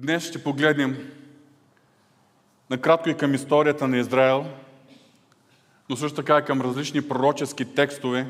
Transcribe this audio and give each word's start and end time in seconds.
Днес 0.00 0.28
ще 0.28 0.42
погледнем 0.42 1.10
накратко 2.70 3.08
и 3.08 3.16
към 3.16 3.34
историята 3.34 3.88
на 3.88 3.98
Израел, 3.98 4.46
но 5.88 5.96
също 5.96 6.16
така 6.16 6.38
и 6.38 6.44
към 6.44 6.60
различни 6.60 7.08
пророчески 7.08 7.74
текстове, 7.74 8.26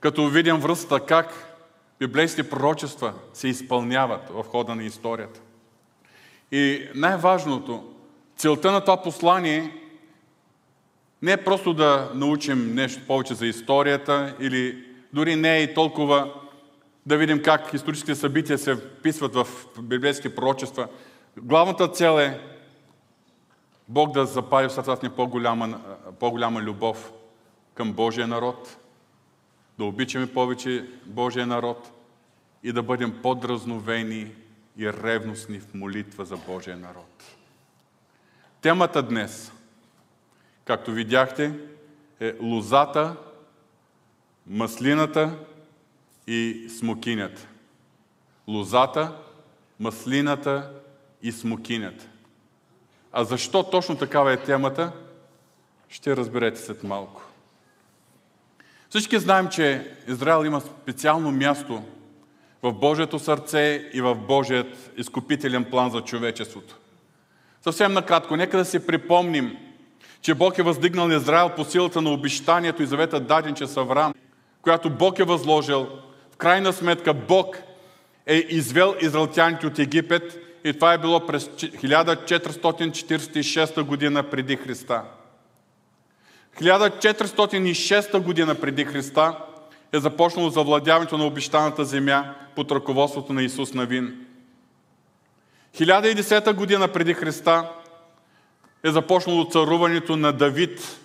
като 0.00 0.28
видим 0.28 0.56
връзката 0.56 1.06
как 1.06 1.56
библейските 1.98 2.50
пророчества 2.50 3.14
се 3.32 3.48
изпълняват 3.48 4.30
в 4.30 4.44
хода 4.44 4.74
на 4.74 4.84
историята. 4.84 5.40
И 6.52 6.88
най-важното, 6.94 7.94
целта 8.36 8.72
на 8.72 8.80
това 8.80 9.02
послание 9.02 9.72
не 11.22 11.32
е 11.32 11.44
просто 11.44 11.74
да 11.74 12.10
научим 12.14 12.74
нещо 12.74 13.06
повече 13.06 13.34
за 13.34 13.46
историята 13.46 14.36
или 14.40 14.84
дори 15.12 15.36
не 15.36 15.56
е 15.56 15.62
и 15.62 15.74
толкова 15.74 16.43
да 17.06 17.16
видим 17.16 17.42
как 17.42 17.74
историческите 17.74 18.14
събития 18.14 18.58
се 18.58 18.74
вписват 18.74 19.34
в 19.34 19.46
библейски 19.82 20.34
пророчества. 20.34 20.88
Главната 21.36 21.88
цел 21.88 22.18
е 22.18 22.40
Бог 23.88 24.12
да 24.12 24.26
запази 24.26 24.68
в 24.68 24.72
сърцата 24.72 25.06
ни 25.06 25.12
по-голяма, 25.12 25.80
по-голяма 26.20 26.60
любов 26.62 27.12
към 27.74 27.92
Божия 27.92 28.26
народ, 28.26 28.76
да 29.78 29.84
обичаме 29.84 30.32
повече 30.32 30.88
Божия 31.06 31.46
народ 31.46 31.92
и 32.62 32.72
да 32.72 32.82
бъдем 32.82 33.22
по-дразновени 33.22 34.32
и 34.76 34.92
ревностни 34.92 35.60
в 35.60 35.74
молитва 35.74 36.24
за 36.24 36.36
Божия 36.36 36.76
народ. 36.76 37.24
Темата 38.60 39.02
днес, 39.02 39.52
както 40.64 40.92
видяхте, 40.92 41.58
е 42.20 42.34
лозата, 42.40 43.16
маслината 44.46 45.38
и 46.26 46.66
смокинята. 46.78 47.46
Лозата, 48.48 49.12
маслината 49.80 50.70
и 51.22 51.32
смокинята. 51.32 52.06
А 53.12 53.24
защо 53.24 53.62
точно 53.62 53.96
такава 53.96 54.32
е 54.32 54.36
темата, 54.36 54.92
ще 55.88 56.16
разберете 56.16 56.60
след 56.60 56.84
малко. 56.84 57.22
Всички 58.88 59.18
знаем, 59.18 59.48
че 59.48 59.94
Израел 60.08 60.44
има 60.44 60.60
специално 60.60 61.32
място 61.32 61.82
в 62.62 62.72
Божието 62.72 63.18
сърце 63.18 63.90
и 63.92 64.00
в 64.00 64.14
Божият 64.14 64.90
изкупителен 64.96 65.64
план 65.64 65.90
за 65.90 66.00
човечеството. 66.00 66.78
Съвсем 67.62 67.92
накратко, 67.92 68.36
нека 68.36 68.56
да 68.56 68.64
си 68.64 68.86
припомним, 68.86 69.56
че 70.20 70.34
Бог 70.34 70.58
е 70.58 70.62
въздигнал 70.62 71.08
Израел 71.08 71.50
по 71.56 71.64
силата 71.64 72.02
на 72.02 72.10
обещанието 72.10 72.82
и 72.82 72.86
завета 72.86 73.20
даден 73.20 73.54
че 73.54 73.64
Авраам, 73.76 74.14
която 74.62 74.90
Бог 74.90 75.18
е 75.18 75.24
възложил. 75.24 75.88
В 76.34 76.36
крайна 76.36 76.72
сметка 76.72 77.14
Бог 77.14 77.58
е 78.26 78.34
извел 78.34 78.94
израелтяните 79.00 79.66
от 79.66 79.78
Египет 79.78 80.38
и 80.64 80.72
това 80.72 80.92
е 80.92 80.98
било 80.98 81.26
през 81.26 81.44
1446 81.44 83.82
година 83.82 84.30
преди 84.30 84.56
Христа. 84.56 85.02
1406 86.60 88.18
година 88.18 88.54
преди 88.54 88.84
Христа 88.84 89.38
е 89.92 89.98
започнало 89.98 90.50
завладяването 90.50 91.18
на 91.18 91.26
обещаната 91.26 91.84
земя 91.84 92.34
под 92.56 92.72
ръководството 92.72 93.32
на 93.32 93.42
Исус 93.42 93.74
Навин. 93.74 94.26
1010 95.76 96.52
година 96.52 96.88
преди 96.88 97.14
Христа 97.14 97.70
е 98.84 98.90
започнало 98.90 99.44
царуването 99.44 100.16
на 100.16 100.32
Давид, 100.32 100.98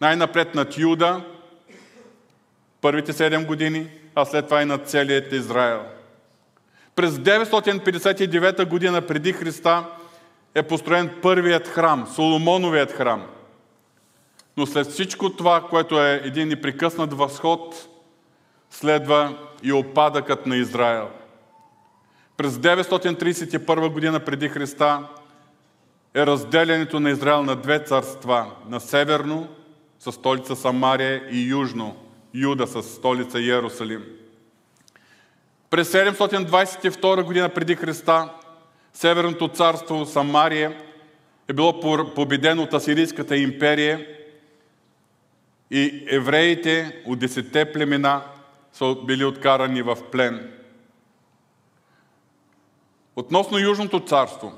най-напред 0.00 0.54
над 0.54 0.78
Юда, 0.78 1.24
първите 2.80 3.12
7 3.12 3.46
години, 3.46 3.97
а 4.20 4.24
след 4.24 4.44
това 4.44 4.62
и 4.62 4.64
над 4.64 4.88
целият 4.88 5.32
Израел. 5.32 5.82
През 6.94 7.12
959 7.12 8.68
година 8.68 9.06
преди 9.06 9.32
Христа 9.32 9.84
е 10.54 10.62
построен 10.62 11.10
първият 11.22 11.68
храм, 11.68 12.06
Соломоновият 12.14 12.92
храм. 12.92 13.26
Но 14.56 14.66
след 14.66 14.86
всичко 14.86 15.30
това, 15.30 15.60
което 15.70 16.02
е 16.02 16.20
един 16.24 16.48
непрекъснат 16.48 17.12
възход, 17.12 17.88
следва 18.70 19.38
и 19.62 19.72
опадъкът 19.72 20.46
на 20.46 20.56
Израел. 20.56 21.08
През 22.36 22.52
931 22.52 23.92
година 23.92 24.20
преди 24.20 24.48
Христа 24.48 25.08
е 26.14 26.26
разделянето 26.26 27.00
на 27.00 27.10
Израел 27.10 27.42
на 27.42 27.56
две 27.56 27.84
царства. 27.84 28.46
На 28.68 28.80
северно, 28.80 29.48
с 29.98 30.12
столица 30.12 30.56
Самария 30.56 31.22
и 31.30 31.48
южно, 31.48 31.96
Юда 32.34 32.66
с 32.66 32.82
столица 32.82 33.40
Иерусалим. 33.40 34.04
През 35.70 35.92
722 35.92 37.22
година 37.22 37.48
преди 37.48 37.74
Христа 37.74 38.34
Северното 38.92 39.48
царство 39.48 40.06
Самария 40.06 40.82
е 41.48 41.52
било 41.52 41.80
победено 42.14 42.62
от 42.62 42.74
Асирийската 42.74 43.36
империя 43.36 44.06
и 45.70 46.04
евреите 46.10 47.02
от 47.06 47.18
десетте 47.18 47.72
племена 47.72 48.22
са 48.72 48.96
били 49.06 49.24
откарани 49.24 49.82
в 49.82 49.98
плен. 50.12 50.52
Относно 53.16 53.58
Южното 53.58 54.00
царство, 54.00 54.52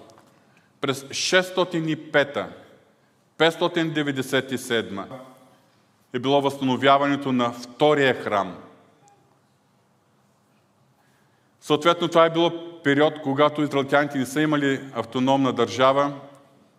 през 0.81 1.03
605 1.03 2.47
597 3.39 5.05
е 6.13 6.19
било 6.19 6.41
възстановяването 6.41 7.33
на 7.33 7.53
втория 7.53 8.15
храм. 8.15 8.57
Съответно, 11.61 12.09
това 12.09 12.27
е 12.27 12.31
било 12.31 12.83
период, 12.83 13.15
когато 13.23 13.63
израелтяните 13.63 14.19
не 14.19 14.27
са 14.27 14.41
имали 14.41 14.81
автономна 14.95 15.53
държава, 15.53 16.13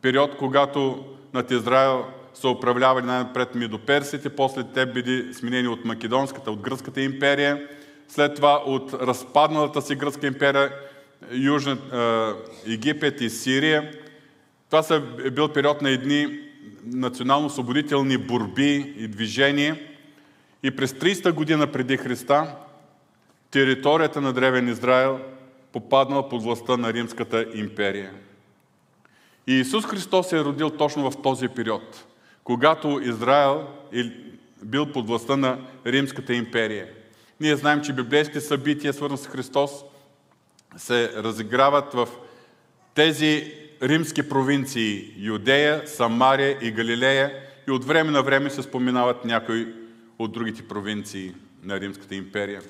период, 0.01 0.37
когато 0.37 1.05
над 1.33 1.51
Израел 1.51 2.05
са 2.33 2.49
управлявали 2.49 3.05
най-напред 3.05 3.55
медоперсите, 3.55 4.29
после 4.29 4.63
те 4.63 4.85
били 4.85 5.33
сменени 5.33 5.67
от 5.67 5.85
Македонската, 5.85 6.51
от 6.51 6.59
Гръцката 6.59 7.01
империя, 7.01 7.67
след 8.07 8.35
това 8.35 8.61
от 8.65 8.93
разпадналата 8.93 9.81
си 9.81 9.95
Гръцка 9.95 10.27
империя, 10.27 10.71
Южна 11.31 11.77
Египет 12.67 13.21
и 13.21 13.29
Сирия. 13.29 13.91
Това 14.69 14.83
са, 14.83 15.01
е 15.25 15.29
бил 15.29 15.47
период 15.47 15.81
на 15.81 15.89
едни 15.89 16.39
национално-освободителни 16.85 18.17
борби 18.17 18.93
и 18.97 19.07
движения. 19.07 19.79
И 20.63 20.75
през 20.75 20.93
300 20.93 21.31
година 21.31 21.71
преди 21.71 21.97
Христа 21.97 22.55
територията 23.51 24.21
на 24.21 24.33
Древен 24.33 24.67
Израел 24.67 25.19
попаднала 25.73 26.29
под 26.29 26.43
властта 26.43 26.77
на 26.77 26.93
Римската 26.93 27.45
империя. 27.53 28.11
И 29.47 29.53
Исус 29.53 29.85
Христос 29.85 30.29
се 30.29 30.37
е 30.37 30.43
родил 30.43 30.69
точно 30.69 31.11
в 31.11 31.21
този 31.21 31.47
период, 31.47 32.05
когато 32.43 32.99
Израел 33.03 33.67
е 33.93 34.03
бил 34.63 34.91
под 34.91 35.07
властта 35.07 35.37
на 35.37 35.59
Римската 35.85 36.33
империя. 36.33 36.87
Ние 37.39 37.55
знаем, 37.55 37.81
че 37.81 37.93
библейските 37.93 38.41
събития, 38.41 38.93
свързани 38.93 39.17
с 39.17 39.27
Христос, 39.27 39.71
се 40.77 41.11
разиграват 41.15 41.93
в 41.93 42.07
тези 42.93 43.53
римски 43.81 44.29
провинции 44.29 45.13
Юдея, 45.17 45.87
Самария 45.87 46.57
и 46.61 46.71
Галилея 46.71 47.33
и 47.67 47.71
от 47.71 47.85
време 47.85 48.11
на 48.11 48.23
време 48.23 48.49
се 48.49 48.61
споменават 48.61 49.25
някои 49.25 49.73
от 50.19 50.31
другите 50.31 50.67
провинции 50.67 51.35
на 51.63 51.79
Римската 51.79 52.15
империя. 52.15 52.61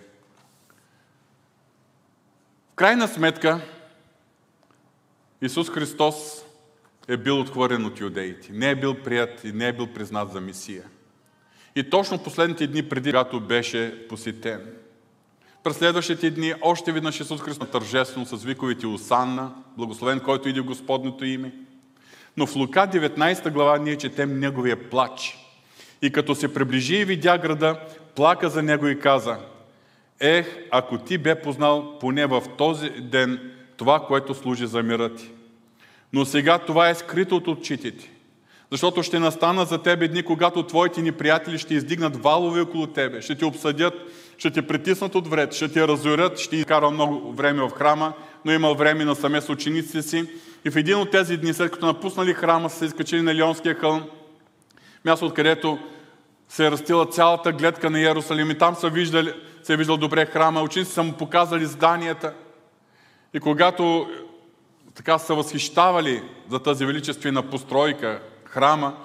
В 2.72 2.76
крайна 2.76 3.08
сметка, 3.08 3.62
Исус 5.42 5.70
Христос 5.70 6.46
е 7.08 7.18
бил 7.18 7.40
отхвърлен 7.40 7.86
от 7.86 8.00
юдеите. 8.00 8.52
Не 8.52 8.70
е 8.70 8.76
бил 8.76 8.96
прият 8.96 9.44
и 9.44 9.52
не 9.52 9.68
е 9.68 9.74
бил 9.74 9.88
признат 9.88 10.32
за 10.32 10.42
Месия. 10.42 10.84
И 11.76 11.90
точно 11.90 12.24
последните 12.24 12.68
дни 12.68 12.90
преди, 12.90 13.12
когато 13.12 13.40
беше 13.40 14.08
посетен, 14.10 14.74
през 15.64 15.78
следващите 15.78 16.32
дни 16.32 16.54
още 16.62 16.92
веднъж 16.92 17.20
Исус 17.20 17.42
Христос 17.42 17.70
тържествено 17.70 18.26
с 18.26 18.44
виковите 18.44 18.88
Осанна, 18.88 19.52
благословен, 19.78 20.20
който 20.20 20.50
иде 20.50 20.62
в 20.62 20.66
Господното 20.66 21.26
име. 21.26 21.52
Но 22.38 22.48
в 22.48 22.56
Лука 22.56 22.80
19 22.80 23.52
глава 23.52 23.78
ние 23.78 23.98
четем 23.98 24.40
Неговия 24.40 24.90
плач. 24.90 25.38
И 26.02 26.12
като 26.12 26.36
се 26.36 26.54
приближи 26.54 26.96
и 26.96 27.06
видя 27.06 27.38
града, 27.38 27.80
плака 28.16 28.50
за 28.50 28.64
него 28.64 28.88
и 28.88 29.00
каза, 29.00 29.38
Ех, 30.20 30.58
ако 30.72 30.98
ти 30.98 31.18
бе 31.18 31.42
познал 31.42 32.00
поне 32.00 32.26
в 32.26 32.44
този 32.58 32.90
ден 32.90 33.52
това, 33.78 34.00
което 34.00 34.34
служи 34.34 34.68
за 34.68 34.84
мира 34.84 35.16
ти. 35.16 35.32
Но 36.14 36.26
сега 36.26 36.58
това 36.58 36.90
е 36.90 36.96
скрито 36.96 37.36
от 37.36 37.48
очите 37.48 37.92
ти. 37.92 38.10
Защото 38.72 39.04
ще 39.04 39.20
настана 39.20 39.66
за 39.66 39.78
тебе 39.78 40.08
дни, 40.08 40.24
когато 40.24 40.64
твоите 40.64 41.02
ни 41.02 41.12
приятели 41.12 41.58
ще 41.58 41.74
издигнат 41.74 42.24
валове 42.24 42.62
около 42.62 42.88
тебе, 42.88 43.22
ще 43.22 43.36
те 43.36 43.46
обсъдят, 43.46 43.94
ще 44.42 44.52
те 44.52 44.62
притиснат 44.62 45.16
от 45.16 45.28
вред, 45.28 45.54
ще 45.54 45.68
те 45.68 45.88
разорят, 45.88 46.40
ще 46.40 46.56
изкара 46.56 46.90
много 46.90 47.34
време 47.34 47.62
в 47.62 47.70
храма, 47.70 48.14
но 48.46 48.52
имал 48.52 48.76
време 48.76 49.06
на 49.06 49.16
саме 49.16 49.42
с 49.42 49.50
учениците 49.50 50.02
си. 50.02 50.30
И 50.66 50.70
в 50.70 50.76
един 50.76 50.98
от 50.98 51.12
тези 51.12 51.38
дни, 51.38 51.54
след 51.54 51.72
като 51.72 51.86
напуснали 51.86 52.34
храма, 52.34 52.70
са 52.70 52.78
се 52.78 52.86
изкачили 52.86 53.22
на 53.22 53.36
Лионския 53.36 53.76
хълм, 53.76 54.04
място 55.06 55.26
откъдето 55.26 55.80
се 56.50 56.68
е 56.68 56.72
растила 56.72 57.06
цялата 57.06 57.52
гледка 57.52 57.90
на 57.90 58.00
Иерусалим 58.00 58.52
и 58.52 58.58
там 58.58 58.76
са 58.76 58.90
виждали, 58.90 59.34
се 59.64 59.74
е 59.74 59.78
виждал 59.78 59.98
добре 59.98 60.26
храма, 60.26 60.62
учениците 60.62 60.96
са 60.96 61.04
му 61.04 61.14
показали 61.14 61.66
зданията. 61.66 62.34
И 63.34 63.40
когато 63.40 64.10
така 64.96 65.18
са 65.18 65.36
възхищавали 65.36 66.24
за 66.50 66.60
тази 66.60 66.86
величествена 66.86 67.50
постройка, 67.50 68.22
храма, 68.46 68.96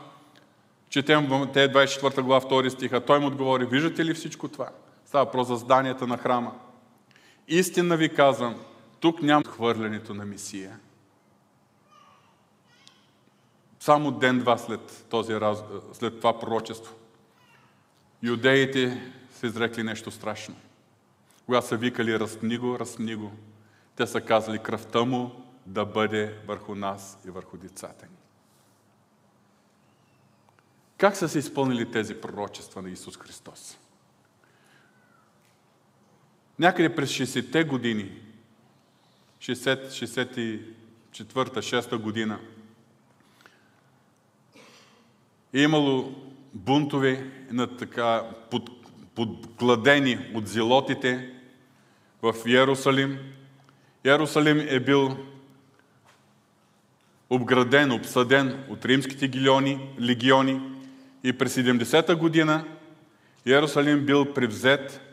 четем 0.90 1.28
те 1.52 1.72
24 1.72 2.20
глава 2.20 2.48
2 2.48 2.68
стиха, 2.68 3.00
той 3.00 3.18
му 3.18 3.26
отговори, 3.26 3.66
виждате 3.66 4.04
ли 4.04 4.14
всичко 4.14 4.48
това? 4.48 4.68
Става 5.16 5.30
про 5.30 5.44
за 5.44 5.56
зданията 5.56 6.06
на 6.06 6.18
храма. 6.18 6.54
Истина 7.48 7.96
ви 7.96 8.14
казвам, 8.14 8.64
тук 9.00 9.22
няма 9.22 9.44
хвърлянето 9.44 10.14
на 10.14 10.26
Месия. 10.26 10.78
Само 13.80 14.10
ден-два 14.10 14.58
след, 14.58 15.06
този, 15.10 15.38
след 15.92 16.16
това 16.16 16.40
пророчество. 16.40 16.94
Юдеите 18.22 19.12
са 19.32 19.46
изрекли 19.46 19.82
нещо 19.82 20.10
страшно. 20.10 20.56
Когато 21.46 21.66
са 21.66 21.76
викали, 21.76 22.20
разпни 22.20 22.58
го, 22.58 22.78
разпни 22.78 23.14
го, 23.14 23.32
те 23.94 24.06
са 24.06 24.20
казали, 24.20 24.58
кръвта 24.58 25.04
му 25.04 25.30
да 25.66 25.84
бъде 25.84 26.38
върху 26.46 26.74
нас 26.74 27.18
и 27.26 27.30
върху 27.30 27.56
децата 27.56 28.06
ни. 28.06 28.18
Как 30.98 31.16
са 31.16 31.28
се 31.28 31.38
изпълнили 31.38 31.90
тези 31.90 32.20
пророчества 32.20 32.82
на 32.82 32.90
Исус 32.90 33.16
Христос? 33.16 33.78
Някъде 36.58 36.94
през 36.94 37.10
60-те 37.10 37.64
години, 37.64 38.12
60-64-6 39.40 41.96
година, 41.96 42.38
е 45.54 45.60
имало 45.60 46.14
бунтове 46.54 47.30
на 47.50 47.76
така 47.76 48.22
под, 48.50 48.70
подгладени 49.14 50.18
от 50.34 50.48
зелотите 50.48 51.30
в 52.22 52.34
Иерусалим. 52.46 53.18
Иерусалим 54.04 54.66
е 54.68 54.80
бил 54.80 55.16
обграден, 57.30 57.92
обсъден 57.92 58.64
от 58.68 58.84
римските 58.84 59.28
гилиони, 59.28 59.88
легиони 60.00 60.60
и 61.24 61.32
през 61.32 61.56
70-та 61.56 62.16
година 62.16 62.64
Иерусалим 63.46 64.06
бил 64.06 64.34
превзет 64.34 65.05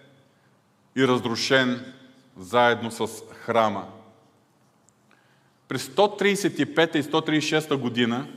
и 0.95 1.07
разрушен 1.07 1.93
заедно 2.37 2.91
с 2.91 3.07
храма. 3.31 3.87
През 5.67 5.87
135 5.87 6.95
и 6.95 7.03
136 7.03 7.75
година, 7.75 8.27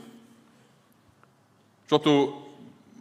защото 1.83 2.43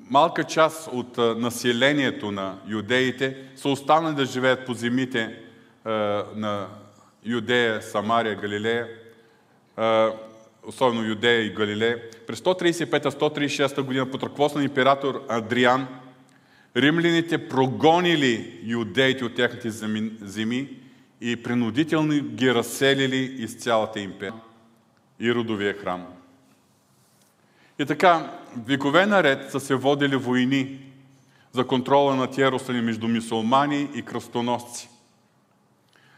малка 0.10 0.44
част 0.44 0.90
от 0.92 1.18
населението 1.18 2.32
на 2.32 2.58
юдеите 2.68 3.38
са 3.56 3.70
останали 3.70 4.16
да 4.16 4.26
живеят 4.26 4.66
по 4.66 4.74
земите 4.74 5.40
на 6.36 6.68
Юдея, 7.26 7.82
Самария, 7.82 8.36
Галилея, 8.36 8.88
особено 10.64 11.08
Юдея 11.08 11.42
и 11.42 11.54
Галилея. 11.54 12.02
През 12.28 12.40
135-136 12.40 13.82
година 13.82 14.12
под 14.12 14.24
ръководство 14.24 14.60
на 14.60 14.66
император 14.66 15.26
Адриан, 15.30 15.88
римляните 16.78 17.48
прогонили 17.48 18.60
юдеите 18.64 19.26
от 19.26 19.36
техните 19.36 19.70
земи 20.22 20.70
и 21.22 21.44
принудително 21.44 22.24
ги 22.24 22.54
разселили 22.54 23.36
из 23.44 23.56
цялата 23.56 24.00
империя 24.00 24.34
и 25.20 25.34
родовия 25.34 25.74
храм. 25.74 26.06
И 27.80 27.86
така, 27.86 28.32
векове 28.66 29.06
наред 29.06 29.52
са 29.52 29.60
се 29.60 29.76
водили 29.76 30.16
войни 30.16 30.80
за 31.52 31.68
контрола 31.68 32.16
на 32.16 32.28
Иерусалим 32.38 32.86
между 32.86 33.08
мусулмани 33.08 33.90
и 33.96 34.02
кръстоносци. 34.02 34.90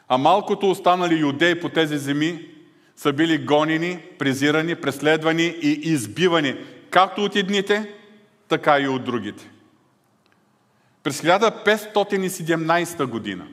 А 0.08 0.18
малкото 0.18 0.70
останали 0.70 1.20
юдеи 1.20 1.60
по 1.60 1.70
тези 1.70 1.98
земи 1.98 2.48
са 2.96 3.14
били 3.14 3.38
гонени, 3.38 4.00
презирани, 4.20 4.76
преследвани 4.76 5.56
и 5.62 5.72
избивани, 5.72 6.56
както 6.90 7.24
от 7.24 7.36
едните, 7.36 7.94
така 8.48 8.80
и 8.80 8.88
от 8.88 9.04
другите. 9.04 9.50
През 11.08 11.22
1517 11.22 13.06
година 13.06 13.48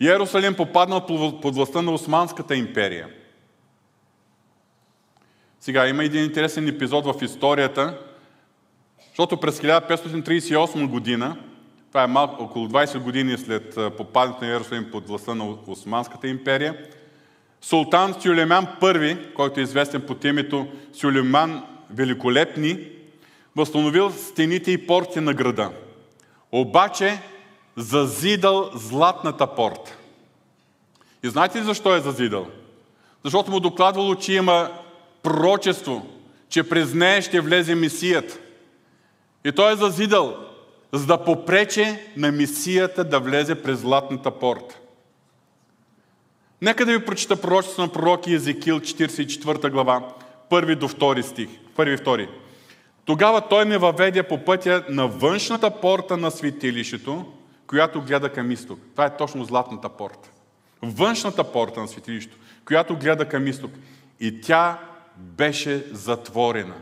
Иерусалим 0.00 0.54
попаднал 0.54 1.06
под 1.42 1.54
властта 1.54 1.82
на 1.82 1.92
Османската 1.92 2.56
империя. 2.56 3.08
Сега 5.60 5.88
има 5.88 6.04
един 6.04 6.24
интересен 6.24 6.68
епизод 6.68 7.04
в 7.04 7.22
историята, 7.22 7.98
защото 9.08 9.36
през 9.36 9.60
1538 9.60 10.88
година, 10.88 11.36
това 11.88 12.02
е 12.02 12.06
малко, 12.06 12.42
около 12.42 12.68
20 12.68 12.98
години 12.98 13.38
след 13.38 13.78
попадането 13.96 14.44
на 14.44 14.50
Иерусалим 14.50 14.90
под 14.90 15.08
властта 15.08 15.34
на 15.34 15.56
Османската 15.66 16.28
империя, 16.28 16.78
Султан 17.60 18.14
Сюлейман 18.20 18.66
I, 18.80 19.32
който 19.34 19.60
е 19.60 19.62
известен 19.62 20.00
под 20.00 20.24
името 20.24 20.66
Сюлейман 20.92 21.64
Великолепни, 21.90 22.93
възстановил 23.56 24.10
стените 24.10 24.70
и 24.70 24.86
порти 24.86 25.20
на 25.20 25.34
града. 25.34 25.70
Обаче 26.52 27.20
зазидал 27.76 28.70
златната 28.74 29.46
порта. 29.54 29.96
И 31.22 31.28
знаете 31.28 31.58
ли 31.58 31.64
защо 31.64 31.96
е 31.96 32.00
зазидал? 32.00 32.46
Защото 33.24 33.50
му 33.50 33.60
докладвало, 33.60 34.14
че 34.14 34.32
има 34.32 34.70
пророчество, 35.22 36.06
че 36.48 36.68
през 36.68 36.94
нея 36.94 37.22
ще 37.22 37.40
влезе 37.40 37.74
Месият. 37.74 38.40
И 39.44 39.52
той 39.52 39.72
е 39.72 39.76
зазидал, 39.76 40.36
за 40.92 41.06
да 41.06 41.24
попрече 41.24 42.06
на 42.16 42.32
Месията 42.32 43.04
да 43.04 43.20
влезе 43.20 43.54
през 43.54 43.78
златната 43.78 44.30
порта. 44.30 44.78
Нека 46.62 46.86
да 46.86 46.92
ви 46.92 47.04
прочита 47.04 47.40
пророчество 47.40 47.82
на 47.82 47.88
пророк 47.88 48.26
Езекил, 48.26 48.80
44 48.80 49.70
глава, 49.70 50.08
първи 50.50 50.76
до 50.76 50.88
втори 50.88 51.22
стих. 51.22 51.48
Първи 51.76 51.94
и 51.94 51.96
втори. 51.96 52.28
Тогава 53.04 53.40
той 53.40 53.64
ме 53.64 53.78
въведе 53.78 54.22
по 54.22 54.38
пътя 54.38 54.84
на 54.88 55.08
външната 55.08 55.70
порта 55.70 56.16
на 56.16 56.30
светилището, 56.30 57.24
която 57.66 58.02
гледа 58.02 58.28
към 58.28 58.50
изток. 58.50 58.78
Това 58.92 59.06
е 59.06 59.16
точно 59.16 59.44
златната 59.44 59.88
порта. 59.88 60.30
Външната 60.82 61.44
порта 61.44 61.80
на 61.80 61.88
светилището, 61.88 62.38
която 62.64 62.96
гледа 62.96 63.24
към 63.24 63.46
изток. 63.46 63.70
И 64.20 64.40
тя 64.40 64.78
беше 65.16 65.84
затворена. 65.92 66.74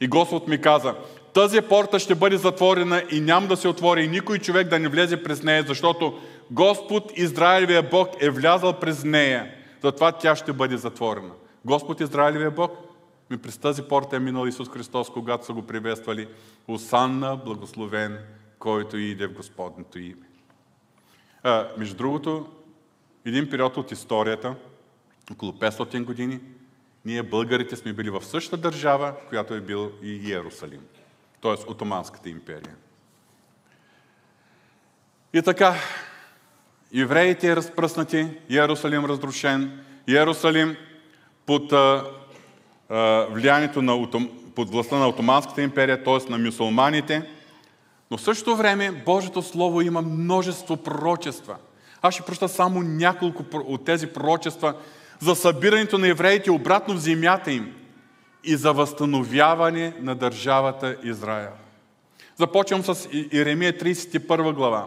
И 0.00 0.08
Господ 0.08 0.48
ми 0.48 0.60
каза, 0.60 0.94
тази 1.34 1.60
порта 1.60 1.98
ще 1.98 2.14
бъде 2.14 2.36
затворена 2.36 3.02
и 3.10 3.20
няма 3.20 3.46
да 3.46 3.56
се 3.56 3.68
отвори 3.68 4.04
и 4.04 4.08
никой 4.08 4.38
човек 4.38 4.68
да 4.68 4.78
не 4.78 4.88
влезе 4.88 5.22
през 5.22 5.42
нея, 5.42 5.64
защото 5.68 6.20
Господ 6.50 7.12
Израилевия 7.16 7.82
Бог 7.82 8.08
е 8.20 8.30
влязал 8.30 8.72
през 8.72 9.04
нея. 9.04 9.54
Затова 9.82 10.12
тя 10.12 10.36
ще 10.36 10.52
бъде 10.52 10.76
затворена. 10.76 11.30
Господ 11.64 12.00
Израилевия 12.00 12.50
Бог 12.50 12.83
ми 13.30 13.38
през 13.38 13.58
тази 13.58 13.82
порта 13.82 14.16
е 14.16 14.18
минал 14.18 14.46
Исус 14.46 14.68
Христос, 14.68 15.10
когато 15.10 15.46
са 15.46 15.52
го 15.52 15.66
приветствали. 15.66 16.28
Осанна, 16.68 17.36
благословен, 17.36 18.18
който 18.58 18.96
иде 18.96 19.26
в 19.26 19.32
Господното 19.32 19.98
име. 19.98 20.26
А, 21.42 21.68
между 21.78 21.96
другото, 21.96 22.48
един 23.24 23.50
период 23.50 23.76
от 23.76 23.92
историята, 23.92 24.54
около 25.32 25.52
500 25.52 26.04
години, 26.04 26.40
ние 27.04 27.22
българите 27.22 27.76
сме 27.76 27.92
били 27.92 28.10
в 28.10 28.24
същата 28.24 28.56
държава, 28.56 29.14
която 29.28 29.54
е 29.54 29.60
бил 29.60 29.92
и 30.02 30.08
Иерусалим, 30.08 30.80
т.е. 31.42 31.70
Отоманската 31.70 32.28
империя. 32.28 32.74
И 35.32 35.42
така, 35.42 35.74
евреите 36.94 37.56
разпръснати, 37.56 38.28
Иерусалим 38.48 39.04
разрушен, 39.04 39.84
Иерусалим 40.06 40.76
под 41.46 41.72
влиянието 43.30 43.82
на, 43.82 44.08
под 44.54 44.70
властта 44.70 44.96
на 44.96 45.08
Отоманската 45.08 45.62
империя, 45.62 46.04
т.е. 46.04 46.30
на 46.30 46.38
мюсулманите, 46.38 47.22
но 48.10 48.16
в 48.16 48.20
същото 48.20 48.56
време 48.56 49.02
Божието 49.06 49.42
Слово 49.42 49.80
има 49.80 50.02
множество 50.02 50.76
пророчества. 50.76 51.56
Аз 52.02 52.14
ще 52.14 52.22
проща 52.22 52.48
само 52.48 52.82
няколко 52.82 53.44
от 53.54 53.84
тези 53.84 54.06
пророчества, 54.06 54.74
за 55.20 55.34
събирането 55.34 55.98
на 55.98 56.08
евреите 56.08 56.50
обратно 56.50 56.94
в 56.94 56.98
земята 56.98 57.52
им 57.52 57.74
и 58.44 58.56
за 58.56 58.72
възстановяване 58.72 59.94
на 60.00 60.14
държавата 60.14 60.96
Израел. 61.02 61.52
Започвам 62.36 62.84
с 62.84 63.08
Иеремия 63.32 63.72
31 63.72 64.52
глава. 64.52 64.86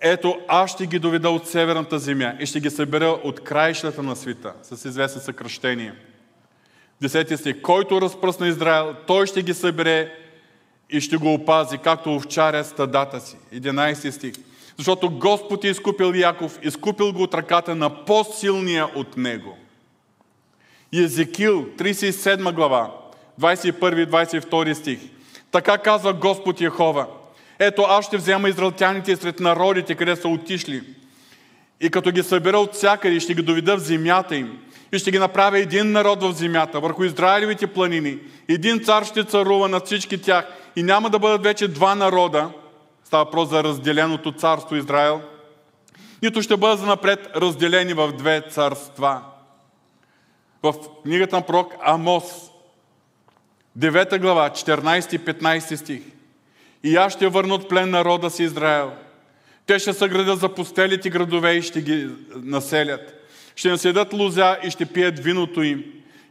Ето, 0.00 0.40
аз 0.48 0.70
ще 0.70 0.86
ги 0.86 0.98
доведа 0.98 1.30
от 1.30 1.48
северната 1.48 1.98
земя 1.98 2.34
и 2.40 2.46
ще 2.46 2.60
ги 2.60 2.70
събера 2.70 3.06
от 3.24 3.40
краищата 3.40 4.02
на 4.02 4.16
света, 4.16 4.52
с 4.62 4.84
известно 4.84 5.20
съкръщение. 5.20 5.94
Десетия 7.02 7.38
стих. 7.38 7.62
Който 7.62 8.00
разпръсна 8.00 8.48
Израел, 8.48 8.94
той 9.06 9.26
ще 9.26 9.42
ги 9.42 9.54
събере 9.54 10.12
и 10.90 11.00
ще 11.00 11.16
го 11.16 11.34
опази, 11.34 11.78
както 11.78 12.14
овчаря 12.14 12.64
стадата 12.64 13.20
си. 13.20 13.36
11 13.54 14.10
стих. 14.10 14.34
Защото 14.76 15.10
Господ 15.10 15.64
е 15.64 15.68
изкупил 15.68 16.12
Яков, 16.14 16.58
изкупил 16.62 17.12
го 17.12 17.22
от 17.22 17.34
ръката 17.34 17.74
на 17.74 18.04
по-силния 18.04 18.88
от 18.94 19.16
него. 19.16 19.56
Езекил, 20.94 21.66
37 21.78 22.52
глава, 22.52 22.90
21 23.40 24.02
и 24.02 24.06
22 24.06 24.72
стих. 24.72 25.00
Така 25.50 25.78
казва 25.78 26.12
Господ 26.12 26.60
Яхова. 26.60 27.06
Ето 27.58 27.82
аз 27.82 28.06
ще 28.06 28.16
взема 28.16 28.48
израелтяните 28.48 29.16
сред 29.16 29.40
народите, 29.40 29.94
къде 29.94 30.16
са 30.16 30.28
отишли 30.28 30.82
И 31.80 31.90
като 31.90 32.10
ги 32.10 32.22
събера 32.22 32.58
от 32.58 32.74
всякъде, 32.74 33.20
ще 33.20 33.34
ги 33.34 33.42
доведа 33.42 33.76
в 33.76 33.80
земята 33.80 34.36
им. 34.36 34.58
И 34.92 34.98
ще 34.98 35.10
ги 35.10 35.18
направя 35.18 35.58
един 35.58 35.92
народ 35.92 36.22
в 36.22 36.32
земята, 36.32 36.80
върху 36.80 37.04
Израилевите 37.04 37.66
планини. 37.66 38.18
Един 38.48 38.84
цар 38.84 39.04
ще 39.04 39.24
царува 39.24 39.68
над 39.68 39.86
всички 39.86 40.22
тях. 40.22 40.46
И 40.76 40.82
няма 40.82 41.10
да 41.10 41.18
бъдат 41.18 41.42
вече 41.42 41.68
два 41.68 41.94
народа. 41.94 42.50
Става 43.04 43.24
въпрос 43.24 43.48
за 43.48 43.64
разделеното 43.64 44.32
царство 44.32 44.76
Израел. 44.76 45.20
Нито 46.22 46.42
ще 46.42 46.56
бъдат 46.56 46.78
занапред 46.78 47.30
разделени 47.36 47.92
в 47.92 48.12
две 48.12 48.42
царства. 48.50 49.22
В 50.62 50.74
книгата 51.02 51.36
на 51.36 51.42
пророк 51.42 51.74
Амос, 51.82 52.24
9 53.78 54.20
глава, 54.20 54.50
14 54.50 55.14
и 55.14 55.18
15 55.18 55.74
стих. 55.74 56.02
И 56.84 56.96
аз 56.96 57.12
ще 57.12 57.28
върна 57.28 57.54
от 57.54 57.68
плен 57.68 57.90
народа 57.90 58.30
си 58.30 58.42
Израел. 58.42 58.92
Те 59.66 59.78
ще 59.78 59.92
съградят 59.92 60.40
запустелите 60.40 61.10
градове 61.10 61.52
и 61.52 61.62
ще 61.62 61.80
ги 61.82 62.08
населят. 62.34 63.21
Ще 63.56 63.68
наседат 63.68 64.12
лузя 64.12 64.56
и 64.62 64.70
ще 64.70 64.86
пият 64.86 65.18
виното 65.18 65.62
им. 65.62 65.84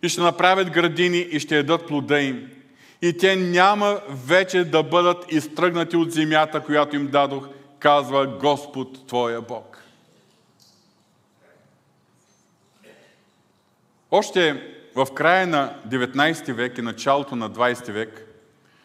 И 0.03 0.09
ще 0.09 0.21
направят 0.21 0.69
градини 0.69 1.17
и 1.17 1.39
ще 1.39 1.57
едат 1.57 1.87
плода 1.87 2.21
им. 2.21 2.49
И 3.01 3.17
те 3.17 3.35
няма 3.35 4.01
вече 4.09 4.63
да 4.63 4.83
бъдат 4.83 5.31
изтръгнати 5.31 5.97
от 5.97 6.11
земята, 6.11 6.63
която 6.63 6.95
им 6.95 7.07
дадох, 7.07 7.47
казва 7.79 8.27
Господ 8.27 9.07
Твоя 9.07 9.41
Бог. 9.41 9.83
Още 14.11 14.63
в 14.95 15.07
края 15.15 15.47
на 15.47 15.75
19 15.87 16.53
век 16.53 16.77
и 16.77 16.81
началото 16.81 17.35
на 17.35 17.51
20 17.51 17.91
век, 17.91 18.27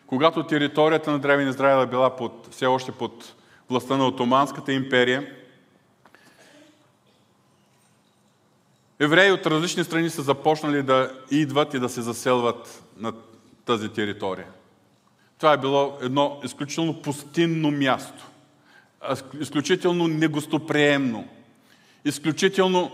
когато 0.06 0.46
територията 0.46 1.10
на 1.10 1.18
Древен 1.18 1.48
Израел 1.48 1.82
е 1.82 1.86
била 1.86 2.16
под, 2.16 2.48
все 2.50 2.66
още 2.66 2.92
под 2.92 3.34
властта 3.70 3.96
на 3.96 4.06
Отоманската 4.06 4.72
империя, 4.72 5.26
евреи 9.00 9.32
от 9.32 9.46
различни 9.46 9.84
страни 9.84 10.10
са 10.10 10.22
започнали 10.22 10.82
да 10.82 11.12
идват 11.30 11.74
и 11.74 11.78
да 11.78 11.88
се 11.88 12.02
заселват 12.02 12.82
на 12.96 13.12
тази 13.64 13.88
територия. 13.88 14.46
Това 15.38 15.52
е 15.52 15.58
било 15.58 15.98
едно 16.02 16.40
изключително 16.44 17.02
пустинно 17.02 17.70
място, 17.70 18.26
изключително 19.40 20.08
негостоприемно, 20.08 21.28
изключително 22.04 22.90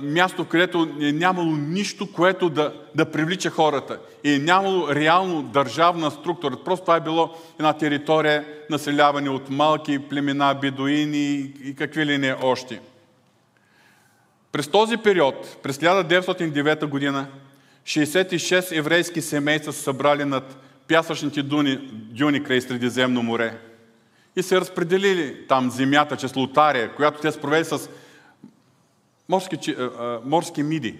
място, 0.00 0.44
където 0.44 0.88
е 1.00 1.12
нямало 1.12 1.56
нищо, 1.56 2.12
което 2.12 2.48
да, 2.48 2.74
да 2.94 3.10
привлича 3.10 3.50
хората. 3.50 3.98
И 4.24 4.34
е 4.34 4.38
нямало 4.38 4.94
реално 4.94 5.42
държавна 5.42 6.10
структура. 6.10 6.56
Просто 6.64 6.84
това 6.84 6.96
е 6.96 7.00
било 7.00 7.34
една 7.58 7.72
територия, 7.72 8.44
населяване 8.70 9.30
от 9.30 9.50
малки 9.50 9.98
племена, 9.98 10.58
бедуини 10.60 11.52
и 11.64 11.74
какви 11.78 12.06
ли 12.06 12.18
не 12.18 12.36
още. 12.42 12.80
През 14.54 14.68
този 14.68 14.96
период, 14.96 15.56
през 15.62 15.78
1909 15.78 16.86
година, 16.86 17.26
66 17.84 18.78
еврейски 18.78 19.22
семейства 19.22 19.72
са 19.72 19.82
събрали 19.82 20.24
над 20.24 20.56
пясъчните 20.88 21.42
дуни, 21.42 21.76
дюни 21.92 22.42
край 22.42 22.60
Средиземно 22.60 23.22
море 23.22 23.58
и 24.36 24.42
се 24.42 24.60
разпределили 24.60 25.46
там 25.48 25.70
земята, 25.70 26.16
чрез 26.16 26.36
лотария, 26.36 26.94
която 26.94 27.20
те 27.20 27.32
спровели 27.32 27.64
с 27.64 27.88
морски, 29.28 29.76
морски 30.24 30.62
миди. 30.62 30.98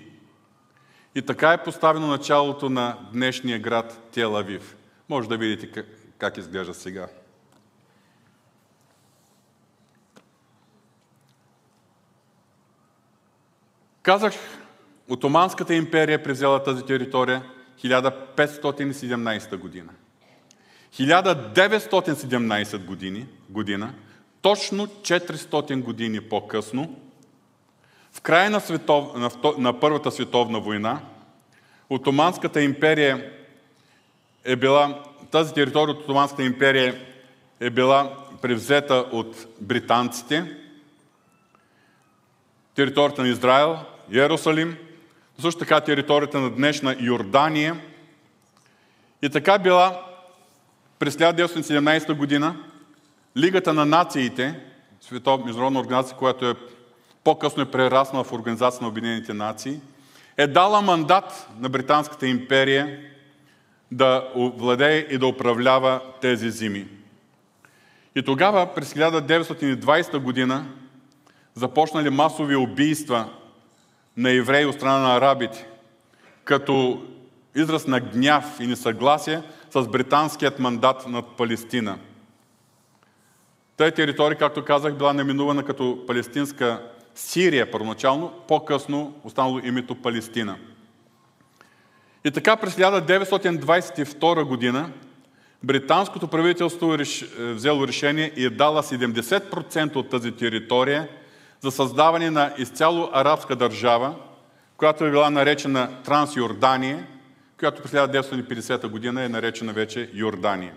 И 1.14 1.22
така 1.22 1.52
е 1.52 1.64
поставено 1.64 2.06
началото 2.06 2.68
на 2.70 2.96
днешния 3.12 3.58
град 3.58 4.08
Телавив. 4.12 4.76
Може 5.08 5.28
да 5.28 5.36
видите 5.36 5.84
как, 6.18 6.36
изглежда 6.36 6.74
сега. 6.74 7.06
Казах, 14.04 14.34
Отоманската 15.08 15.74
империя 15.74 16.22
превзела 16.22 16.62
тази 16.62 16.82
територия 16.82 17.42
1517 17.84 19.56
година. 19.56 19.90
1917 20.92 22.84
години, 22.84 23.26
година, 23.50 23.94
точно 24.42 24.86
400 24.86 25.80
години 25.80 26.20
по-късно, 26.20 27.00
в 28.12 28.20
края 28.20 28.50
на, 28.50 28.60
светов, 28.60 29.16
на, 29.16 29.30
на 29.58 29.80
Първата 29.80 30.10
световна 30.10 30.60
война, 30.60 31.00
Отоманската 31.90 32.62
империя 32.62 33.32
е 34.44 34.56
била, 34.56 35.02
тази 35.30 35.54
територия 35.54 35.94
от 35.94 36.02
Отоманската 36.02 36.42
империя 36.42 37.06
е 37.60 37.70
била 37.70 38.16
превзета 38.42 38.94
от 38.94 39.46
британците, 39.60 40.56
територията 42.74 43.22
на 43.22 43.28
Израел, 43.28 43.78
Иерусалим, 44.10 44.76
също 45.38 45.58
така 45.58 45.80
територията 45.80 46.40
на 46.40 46.50
днешна 46.50 46.96
Йордания. 47.00 47.80
И 49.22 49.30
така 49.30 49.58
била 49.58 50.06
през 50.98 51.16
1917 51.16 52.14
година 52.14 52.56
Лигата 53.36 53.72
на 53.72 53.84
нациите, 53.84 54.60
световна 55.00 55.46
международна 55.46 55.80
организация, 55.80 56.16
която 56.16 56.48
е 56.48 56.54
по-късно 57.24 57.62
е 57.62 57.70
прераснала 57.70 58.24
в 58.24 58.32
Организация 58.32 58.82
на 58.82 58.88
Обединените 58.88 59.34
нации, 59.34 59.80
е 60.36 60.46
дала 60.46 60.82
мандат 60.82 61.48
на 61.58 61.68
Британската 61.68 62.26
империя 62.26 62.98
да 63.92 64.28
владее 64.36 65.06
и 65.10 65.18
да 65.18 65.26
управлява 65.26 66.00
тези 66.20 66.50
зими. 66.50 66.88
И 68.16 68.22
тогава, 68.22 68.74
през 68.74 68.94
1920 68.94 70.18
година, 70.18 70.66
започнали 71.54 72.10
масови 72.10 72.56
убийства 72.56 73.28
на 74.16 74.30
евреи 74.30 74.66
от 74.66 74.74
страна 74.74 74.98
на 74.98 75.16
арабите, 75.16 75.66
като 76.44 77.02
израз 77.54 77.86
на 77.86 78.00
гняв 78.00 78.60
и 78.60 78.66
несъгласие 78.66 79.42
с 79.70 79.88
британският 79.88 80.58
мандат 80.58 81.08
над 81.08 81.24
Палестина. 81.36 81.98
Тая 83.76 83.92
територия, 83.92 84.38
както 84.38 84.64
казах, 84.64 84.94
била 84.94 85.12
наименувана 85.12 85.62
като 85.62 86.04
палестинска 86.06 86.82
Сирия 87.14 87.70
първоначално, 87.70 88.32
по-късно 88.48 89.14
останало 89.24 89.58
името 89.58 89.94
Палестина. 89.94 90.56
И 92.24 92.30
така 92.30 92.56
през 92.56 92.76
1922 92.76 94.44
година 94.44 94.90
британското 95.62 96.28
правителство 96.28 96.94
е, 96.94 96.96
взело 97.52 97.88
решение 97.88 98.32
и 98.36 98.44
е 98.44 98.50
дала 98.50 98.82
70% 98.82 99.96
от 99.96 100.10
тази 100.10 100.32
територия 100.32 101.08
за 101.64 101.70
създаване 101.70 102.30
на 102.30 102.54
изцяло 102.58 103.10
арабска 103.12 103.56
държава, 103.56 104.14
която 104.76 105.04
е 105.04 105.10
била 105.10 105.30
наречена 105.30 106.02
Трансйордания, 106.04 107.06
която 107.58 107.82
през 107.82 107.92
1950 107.92 108.88
година 108.88 109.22
е 109.22 109.28
наречена 109.28 109.72
вече 109.72 110.10
Йордания. 110.14 110.72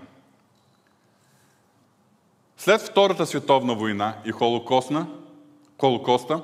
След 2.58 2.82
Втората 2.82 3.26
световна 3.26 3.76
война 3.76 4.14
и 4.26 4.32
Холокостна, 4.32 5.08
Холокоста, 5.80 6.42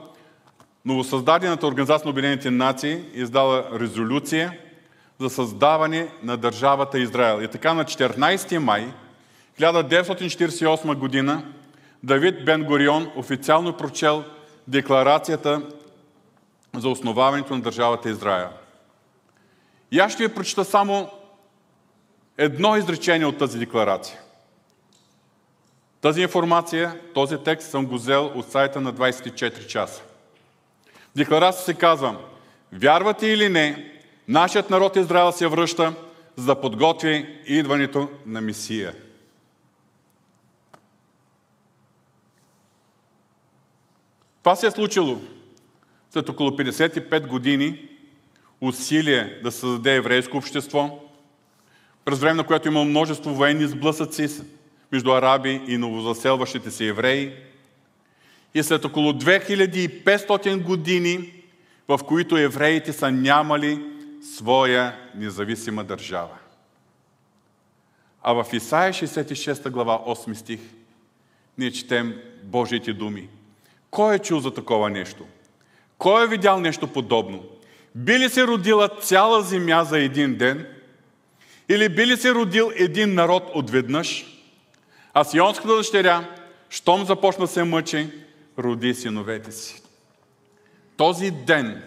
новосъздадената 0.86 1.68
Организация 1.68 2.06
на 2.06 2.12
Обединените 2.12 2.52
нации 2.52 3.04
издала 3.14 3.80
резолюция 3.80 4.58
за 5.20 5.30
създаване 5.30 6.10
на 6.24 6.38
държавата 6.38 7.00
Израел. 7.00 7.42
И 7.42 7.48
така 7.48 7.74
на 7.74 7.86
14 7.86 8.58
май 8.58 8.94
1948 9.60 10.96
година 10.96 11.44
Давид 12.04 12.46
Бен 12.46 12.64
Горион 12.64 13.12
официално 13.16 13.78
прочел 13.78 14.24
декларацията 14.68 15.62
за 16.76 16.90
основаването 16.90 17.56
на 17.56 17.62
държавата 17.62 18.10
Израел. 18.10 18.50
И 19.92 20.00
аз 20.00 20.14
ще 20.14 20.28
ви 20.28 20.34
прочита 20.34 20.66
само 20.66 21.10
едно 22.38 22.78
изречение 22.78 23.26
от 23.26 23.38
тази 23.38 23.60
декларация. 23.60 24.20
Тази 26.02 26.22
информация, 26.22 27.00
този 27.14 27.38
текст 27.38 27.72
съм 27.72 27.86
го 27.86 27.96
взел 27.96 28.32
от 28.36 28.52
сайта 28.52 28.82
на 28.82 28.94
24 28.94 29.68
часа. 29.68 30.02
В 31.14 31.18
декларация 31.18 31.64
се 31.64 31.74
казва, 31.74 32.16
вярвате 32.74 33.28
или 33.28 33.50
не, 33.50 33.92
нашият 34.28 34.70
народ 34.70 34.96
Израел 34.96 35.32
се 35.32 35.48
връща, 35.48 35.94
за 36.36 36.46
да 36.46 36.62
подготви 36.62 37.40
идването 37.46 38.10
на 38.26 38.42
Месия. 38.42 38.94
Това 44.44 44.56
се 44.56 44.68
е 44.68 44.72
случило 44.72 45.22
след 46.12 46.30
около 46.30 46.50
55 46.50 47.28
години 47.28 47.90
усилие 48.62 49.40
да 49.44 49.52
създаде 49.52 49.96
еврейско 49.96 50.38
общество, 50.38 51.00
през 52.06 52.20
време 52.20 52.34
на 52.34 52.44
което 52.44 52.68
има 52.68 52.84
множество 52.84 53.36
военни 53.36 53.68
сблъсъци 53.68 54.30
между 54.92 55.12
араби 55.12 55.62
и 55.68 55.78
новозаселващите 55.78 56.72
се 56.72 56.88
евреи. 56.88 57.34
И 58.54 58.64
след 58.64 58.86
около 58.86 59.12
2500 59.12 60.64
години, 60.64 61.44
в 61.88 62.00
които 62.08 62.38
евреите 62.38 62.94
са 62.94 63.12
нямали 63.12 63.86
своя 64.36 64.96
независима 65.16 65.84
държава. 65.84 66.38
А 68.24 68.34
в 68.34 68.54
Исаия 68.54 68.94
66 68.94 69.70
глава 69.70 70.00
8 70.08 70.34
стих 70.34 70.60
ние 71.58 71.72
четем 71.72 72.22
Божиите 72.44 72.94
думи– 72.94 73.30
Кой 73.94 74.16
е 74.16 74.20
чул 74.20 74.40
за 74.40 74.54
такова 74.54 74.90
нещо? 74.90 75.26
Кой 75.98 76.24
е 76.24 76.28
видял 76.28 76.60
нещо 76.60 76.88
подобно? 76.88 77.44
Би 77.96 78.20
ли 78.20 78.30
се 78.30 78.48
родила 78.48 78.88
цяла 78.88 79.42
земя 79.42 79.84
за 79.84 80.00
един 80.00 80.36
ден? 80.36 80.68
Или 81.70 81.90
би 81.90 82.08
ли 82.08 82.18
се 82.18 82.34
родил 82.34 82.72
един 82.76 83.14
народ 83.14 83.52
отведнъж? 83.54 84.26
А 85.14 85.24
Сионската 85.24 85.76
дъщеря, 85.76 86.30
щом 86.70 87.06
започна 87.06 87.48
се 87.48 87.64
мъчи, 87.64 88.08
роди 88.60 88.94
синовете 88.94 89.52
си. 89.52 89.82
Този 90.98 91.32
ден 91.32 91.84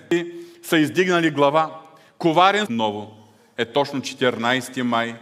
са 0.63 0.79
издигнали 0.79 1.31
глава. 1.31 1.81
Коварен 2.19 2.67
ново 2.71 3.17
е 3.59 3.65
точно 3.65 4.01
14 4.01 4.83
май 4.83 5.17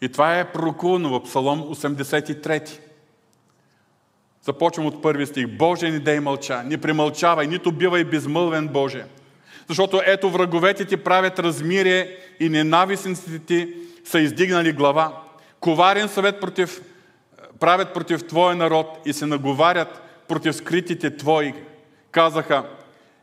И 0.00 0.08
това 0.08 0.38
е 0.38 0.52
пророкувано 0.52 1.08
в 1.08 1.22
Псалом 1.22 1.60
83. 1.62 2.80
Започвам 4.42 4.86
от 4.86 5.02
първи 5.02 5.26
стих. 5.26 5.46
Боже, 5.48 5.90
ни 5.90 6.00
дей 6.00 6.20
мълча, 6.20 6.62
ни 6.62 6.78
премълчавай, 6.78 7.46
нито 7.46 7.72
бивай 7.72 8.04
безмълвен, 8.04 8.68
Боже. 8.68 9.04
Защото 9.68 10.00
ето 10.06 10.30
враговете 10.30 10.84
ти 10.84 10.96
правят 10.96 11.38
размирие 11.38 12.16
и 12.40 12.48
ненавистниците 12.48 13.38
ти 13.38 13.74
са 14.04 14.20
издигнали 14.20 14.72
глава. 14.72 15.22
Коварен 15.60 16.08
съвет 16.08 16.40
против, 16.40 16.82
правят 17.60 17.94
против 17.94 18.26
Твоя 18.26 18.56
народ 18.56 18.98
и 19.06 19.12
се 19.12 19.26
наговарят 19.26 20.02
против 20.28 20.56
скритите 20.56 21.16
Твои. 21.16 21.54
Казаха, 22.10 22.64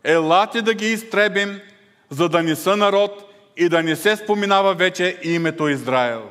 елате 0.04 0.62
да 0.62 0.74
ги 0.74 0.92
изтребим, 0.92 1.60
за 2.10 2.30
да 2.30 2.44
не 2.44 2.56
са 2.56 2.78
народ 2.78 3.34
и 3.58 3.70
да 3.70 3.84
не 3.84 3.96
се 3.96 4.16
споминава 4.16 4.74
вече 4.74 5.18
името 5.24 5.70
Израел. 5.70 6.24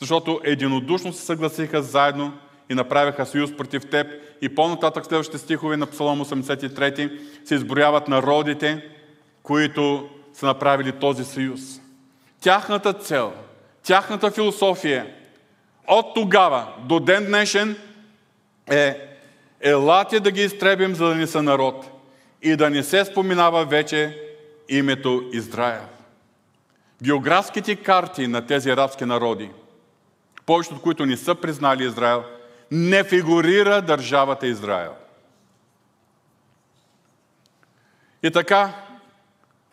Защото 0.00 0.40
единодушно 0.44 1.12
се 1.12 1.24
съгласиха 1.24 1.82
заедно 1.82 2.32
и 2.70 2.74
направиха 2.74 3.26
съюз 3.26 3.56
против 3.56 3.86
теб. 3.90 4.06
И 4.42 4.54
по-нататък 4.54 5.06
следващите 5.06 5.38
стихове 5.38 5.76
на 5.76 5.86
Псалом 5.86 6.24
83 6.24 7.20
се 7.44 7.54
изброяват 7.54 8.08
народите, 8.08 8.88
които 9.42 10.10
са 10.34 10.46
направили 10.46 10.92
този 10.92 11.24
съюз. 11.24 11.60
Тяхната 12.40 12.92
цел, 12.92 13.32
тяхната 13.82 14.30
философия 14.30 15.14
от 15.88 16.14
тогава 16.14 16.72
до 16.78 17.00
ден 17.00 17.24
днешен 17.24 17.76
е 18.70 18.96
елате 19.60 20.20
да 20.20 20.30
ги 20.30 20.42
изтребим, 20.42 20.94
за 20.94 21.06
да 21.06 21.14
не 21.14 21.26
са 21.26 21.42
народ 21.42 21.90
и 22.42 22.56
да 22.56 22.70
не 22.70 22.82
се 22.82 23.04
споминава 23.04 23.64
вече 23.64 24.22
името 24.68 25.30
Израел. 25.32 25.82
Географските 27.02 27.76
карти 27.76 28.26
на 28.26 28.46
тези 28.46 28.70
арабски 28.70 29.04
народи, 29.04 29.50
повечето 30.46 30.76
от 30.76 30.82
които 30.82 31.06
не 31.06 31.16
са 31.16 31.34
признали 31.34 31.84
Израел, 31.84 32.24
не 32.70 33.04
фигурира 33.04 33.82
държавата 33.82 34.46
Израел. 34.46 34.92
И 38.22 38.30
така, 38.30 38.72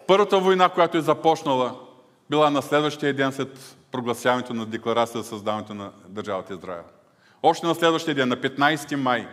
първата 0.10 0.40
война, 0.40 0.70
която 0.70 0.98
е 0.98 1.02
започнала, 1.02 1.76
била 2.30 2.50
на 2.50 2.62
следващия 2.62 3.14
ден 3.14 3.32
след 3.32 3.76
прогласяването 3.92 4.54
на 4.54 4.66
декларация 4.66 5.22
за 5.22 5.30
създаването 5.30 5.74
на 5.74 5.92
държавата 6.08 6.54
Израел. 6.54 6.84
Още 7.44 7.68
на 7.68 7.76
следващия 7.76 8.16
ден, 8.16 8.30
на 8.30 8.38
15 8.38 8.96
май, 8.96 9.28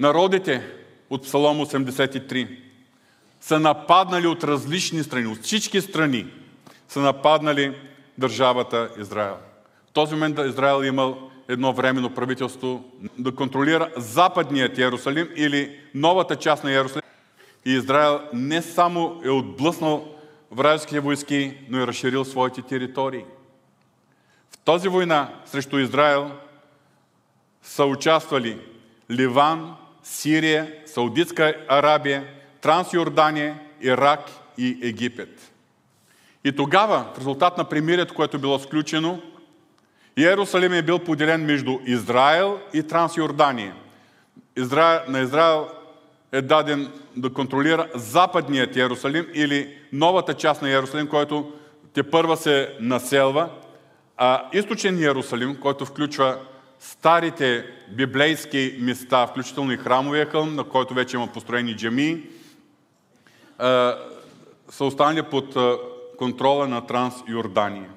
народите 0.00 0.66
от 1.10 1.22
Псалом 1.22 1.58
83 1.58 2.58
са 3.40 3.60
нападнали 3.60 4.26
от 4.26 4.44
различни 4.44 5.02
страни, 5.02 5.26
от 5.26 5.42
всички 5.42 5.80
страни 5.80 6.26
са 6.88 7.00
нападнали 7.00 7.76
държавата 8.18 8.90
Израел. 8.98 9.36
В 9.90 9.92
този 9.92 10.14
момент 10.14 10.38
Израел 10.38 10.82
е 10.82 10.86
имал 10.86 11.30
едно 11.48 11.72
временно 11.72 12.14
правителство 12.14 12.84
да 13.18 13.34
контролира 13.34 13.90
западният 13.96 14.78
Иерусалим 14.78 15.28
или 15.36 15.80
новата 15.94 16.36
част 16.36 16.64
на 16.64 16.72
Иерусалим. 16.72 17.09
И 17.64 17.72
Израел 17.72 18.20
не 18.32 18.62
само 18.62 19.20
е 19.24 19.30
отблъснал 19.30 20.14
вражеските 20.50 21.00
войски, 21.00 21.58
но 21.68 21.78
и 21.78 21.86
разширил 21.86 22.24
своите 22.24 22.62
територии. 22.62 23.24
В 24.50 24.58
тази 24.58 24.88
война 24.88 25.28
срещу 25.46 25.78
Израел 25.78 26.30
са 27.62 27.84
участвали 27.84 28.58
Ливан, 29.10 29.76
Сирия, 30.02 30.74
Саудитска 30.86 31.54
Арабия, 31.68 32.24
Трансйордания, 32.60 33.60
Ирак 33.80 34.30
и 34.58 34.78
Египет. 34.82 35.52
И 36.44 36.56
тогава, 36.56 37.06
в 37.14 37.18
резултат 37.18 37.58
на 37.58 37.64
примирието, 37.64 38.14
което 38.14 38.36
е 38.36 38.40
било 38.40 38.58
сключено, 38.58 39.22
Иерусалим 40.16 40.72
е 40.72 40.82
бил 40.82 40.98
поделен 40.98 41.44
между 41.44 41.78
Израел 41.86 42.60
и 42.74 42.82
Трансйордания. 42.82 43.74
На 45.08 45.20
Израел 45.20 45.68
е 46.32 46.42
даден 46.42 46.92
да 47.16 47.32
контролира 47.32 47.88
западният 47.94 48.76
Иерусалим 48.76 49.26
или 49.34 49.78
новата 49.92 50.34
част 50.34 50.62
на 50.62 50.70
Иерусалим, 50.70 51.06
който 51.06 51.52
те 51.94 52.02
първа 52.02 52.36
се 52.36 52.76
населва, 52.80 53.48
а 54.16 54.48
източен 54.52 54.98
Иерусалим, 54.98 55.56
който 55.60 55.86
включва 55.86 56.38
старите 56.80 57.66
библейски 57.88 58.76
места, 58.80 59.26
включително 59.26 59.72
и 59.72 59.76
храмовия 59.76 60.26
хълм, 60.26 60.54
на 60.54 60.64
който 60.64 60.94
вече 60.94 61.16
има 61.16 61.26
построени 61.26 61.76
джамии, 61.76 62.22
са 64.68 64.84
останали 64.84 65.22
под 65.22 65.56
контрола 66.18 66.68
на 66.68 66.86
Трансйордания. 66.86 67.90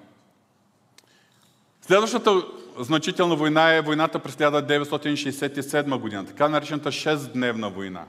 Следващата 1.82 2.44
значителна 2.80 3.36
война 3.36 3.74
е 3.74 3.82
войната 3.82 4.20
през 4.20 4.36
1967 4.36 5.98
година, 5.98 6.26
така 6.26 6.50
наречената 6.50 6.92
6-дневна 6.92 7.74
война. 7.74 8.04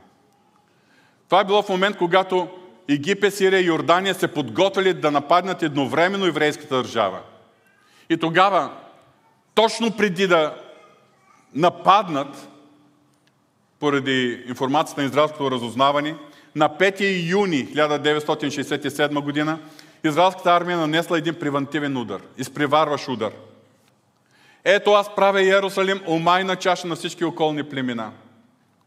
Това 1.28 1.40
е 1.40 1.44
било 1.44 1.62
в 1.62 1.68
момент, 1.68 1.96
когато 1.96 2.48
Египет, 2.88 3.34
Сирия 3.34 3.60
и 3.60 3.66
Йордания 3.66 4.14
се 4.14 4.28
подготвили 4.28 4.92
да 4.92 5.10
нападнат 5.10 5.62
едновременно 5.62 6.26
еврейската 6.26 6.76
държава. 6.76 7.20
И 8.10 8.16
тогава, 8.16 8.70
точно 9.54 9.96
преди 9.96 10.26
да 10.26 10.54
нападнат, 11.54 12.48
поради 13.80 14.44
информацията 14.48 15.00
на 15.00 15.06
израелското 15.06 15.50
разузнаване, 15.50 16.16
на 16.54 16.68
5 16.68 17.30
юни 17.30 17.66
1967 17.66 19.20
година 19.20 19.58
израелската 20.04 20.52
армия 20.52 20.78
нанесла 20.78 21.18
един 21.18 21.34
превентивен 21.34 21.96
удар, 21.96 22.20
изпреварваш 22.38 23.08
удар– 23.08 23.32
ето 24.64 24.92
аз 24.92 25.14
правя 25.14 25.42
Иерусалим 25.42 26.00
омайна 26.06 26.56
чаша 26.56 26.86
на 26.86 26.96
всички 26.96 27.24
околни 27.24 27.62
племена. 27.62 28.12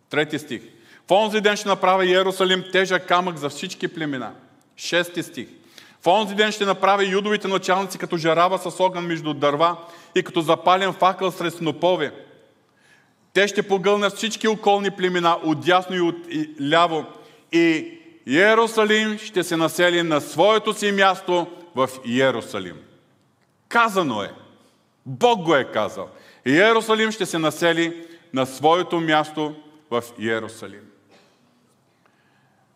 Трети 0.09 0.39
стих. 0.39 0.61
В 1.07 1.11
онзи 1.11 1.41
ден 1.41 1.55
ще 1.55 1.69
направя 1.69 2.05
Иерусалим 2.05 2.63
тежък 2.71 3.07
камък 3.07 3.37
за 3.37 3.49
всички 3.49 3.87
племена. 3.87 4.31
Шести 4.77 5.23
стих. 5.23 5.47
В 6.01 6.07
онзи 6.07 6.35
ден 6.35 6.51
ще 6.51 6.65
направя 6.65 7.05
юдовите 7.05 7.47
началници 7.47 7.97
като 7.97 8.17
жарава 8.17 8.57
с 8.57 8.79
огън 8.79 9.05
между 9.05 9.33
дърва 9.33 9.77
и 10.15 10.23
като 10.23 10.41
запален 10.41 10.93
факъл 10.93 11.31
сред 11.31 11.53
снопове. 11.53 12.13
Те 13.33 13.47
ще 13.47 13.67
погълнат 13.67 14.13
всички 14.13 14.47
околни 14.47 14.91
племена 14.91 15.37
от 15.43 15.59
дясно 15.59 15.95
и 15.95 16.01
от 16.01 16.15
ляво. 16.71 17.05
И 17.51 17.93
Иерусалим 18.27 19.17
ще 19.17 19.43
се 19.43 19.57
насели 19.57 20.03
на 20.03 20.21
своето 20.21 20.73
си 20.73 20.91
място 20.91 21.47
в 21.75 21.89
Иерусалим. 22.05 22.77
Казано 23.69 24.21
е– 24.23 24.31
Бог 25.07 25.41
го 25.41 25.55
е 25.55 25.63
казал. 25.63 26.09
Иерусалим 26.45 27.11
ще 27.11 27.25
се 27.25 27.37
насели 27.37 28.07
на 28.33 28.45
своето 28.45 28.99
място 28.99 29.55
в 29.91 30.03
Иерусалим. 30.19 30.86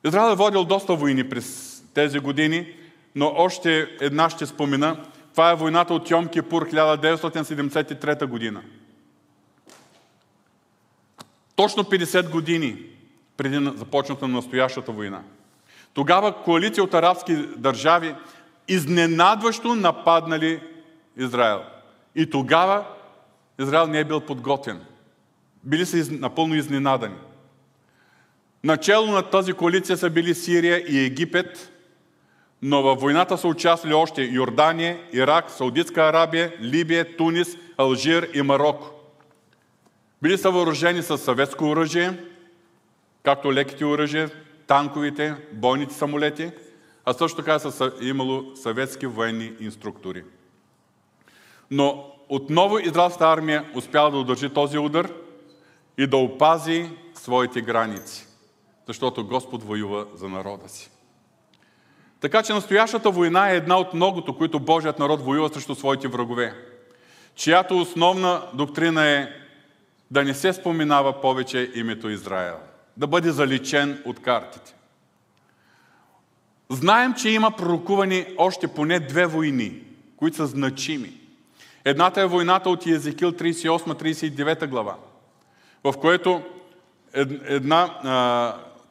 Израел 0.05 0.31
е 0.31 0.35
водил 0.35 0.63
доста 0.63 0.95
войни 0.95 1.29
през 1.29 1.79
тези 1.93 2.19
години, 2.19 2.73
но 3.15 3.33
още 3.37 3.97
една 4.01 4.29
ще 4.29 4.45
спомена. 4.45 5.05
Това 5.31 5.51
е 5.51 5.55
войната 5.55 5.93
от 5.93 6.11
Йом 6.11 6.27
Кипур 6.27 6.69
1973 6.69 8.25
година. 8.25 8.61
Точно 11.55 11.83
50 11.83 12.29
години 12.29 12.77
преди 13.37 13.71
започната 13.77 14.27
на 14.27 14.33
настоящата 14.33 14.91
война. 14.91 15.21
Тогава 15.93 16.43
коалиция 16.43 16.83
от 16.83 16.93
арабски 16.93 17.35
държави 17.57 18.15
изненадващо 18.67 19.75
нападнали 19.75 20.61
Израел. 21.17 21.61
И 22.15 22.29
тогава 22.29 22.85
Израел 23.59 23.87
не 23.87 23.99
е 23.99 24.03
бил 24.03 24.21
подготвен. 24.21 24.81
Били 25.63 25.85
са 25.85 26.11
напълно 26.11 26.55
изненадани. 26.55 27.15
Начало 28.63 29.11
на 29.11 29.21
тази 29.21 29.53
коалиция 29.53 29.97
са 29.97 30.09
били 30.09 30.35
Сирия 30.35 30.83
и 30.87 31.05
Египет, 31.05 31.71
Но 32.61 32.83
във 32.83 32.99
войната 32.99 33.37
са 33.37 33.47
участвали 33.47 33.93
още 33.93 34.21
Йордания, 34.21 34.99
Ирак, 35.13 35.51
Саудитска 35.51 36.01
Арабия, 36.01 36.53
Либия, 36.61 37.17
Тунис, 37.17 37.57
Алжир 37.77 38.29
и 38.33 38.41
Марокко. 38.41 38.89
Били 40.21 40.37
са 40.37 40.51
въоръжени 40.51 41.01
с 41.01 41.17
съветско 41.17 41.65
оръжие, 41.65 42.13
както 43.23 43.53
леките 43.53 43.85
оръжия, 43.85 44.29
танковите, 44.67 45.35
бойните 45.51 45.93
самолети, 45.93 46.51
а 47.05 47.13
също 47.13 47.37
така 47.37 47.59
са 47.59 47.91
имало 48.01 48.55
съветски 48.55 49.05
военни 49.05 49.51
инструктори. 49.59 50.23
Но 51.71 52.05
отново 52.29 52.79
израелската 52.79 53.25
армия 53.29 53.65
успяла 53.75 54.11
да 54.11 54.17
удържи 54.17 54.49
този 54.49 54.77
удар 54.77 55.13
и 55.97 56.07
да 56.07 56.17
опази 56.17 56.89
своите 57.13 57.61
граници, 57.61 58.27
защото 58.87 59.27
Господ 59.27 59.63
воюва 59.63 60.05
за 60.15 60.29
народа 60.29 60.69
си. 60.69 60.89
Така 62.19 62.43
че 62.43 62.53
настоящата 62.53 63.11
война 63.11 63.49
е 63.49 63.55
една 63.55 63.77
от 63.77 63.93
многото, 63.93 64.37
които 64.37 64.59
Божият 64.59 64.99
народ 64.99 65.21
воюва 65.21 65.49
срещу 65.49 65.75
своите 65.75 66.07
врагове, 66.07 66.55
чиято 67.35 67.79
основна 67.79 68.41
доктрина 68.53 69.09
е 69.09 69.29
да 70.11 70.23
не 70.23 70.33
се 70.33 70.53
споменава 70.53 71.21
повече 71.21 71.71
името 71.75 72.09
Израел, 72.09 72.57
да 72.97 73.07
бъде 73.07 73.31
заличен 73.31 74.01
от 74.05 74.21
картите. 74.21 74.75
Знаем, 76.69 77.13
че 77.13 77.29
има 77.29 77.51
пророкувани 77.51 78.25
още 78.37 78.67
поне 78.67 78.99
две 78.99 79.25
войни, 79.25 79.81
които 80.17 80.37
са 80.37 80.47
значими. 80.47 81.21
Едната 81.85 82.21
е 82.21 82.25
войната 82.25 82.69
от 82.69 82.87
Езекил 82.87 83.31
38-39 83.31 84.67
глава, 84.67 84.95
в 85.83 85.93
което 86.01 86.41
една 87.45 87.89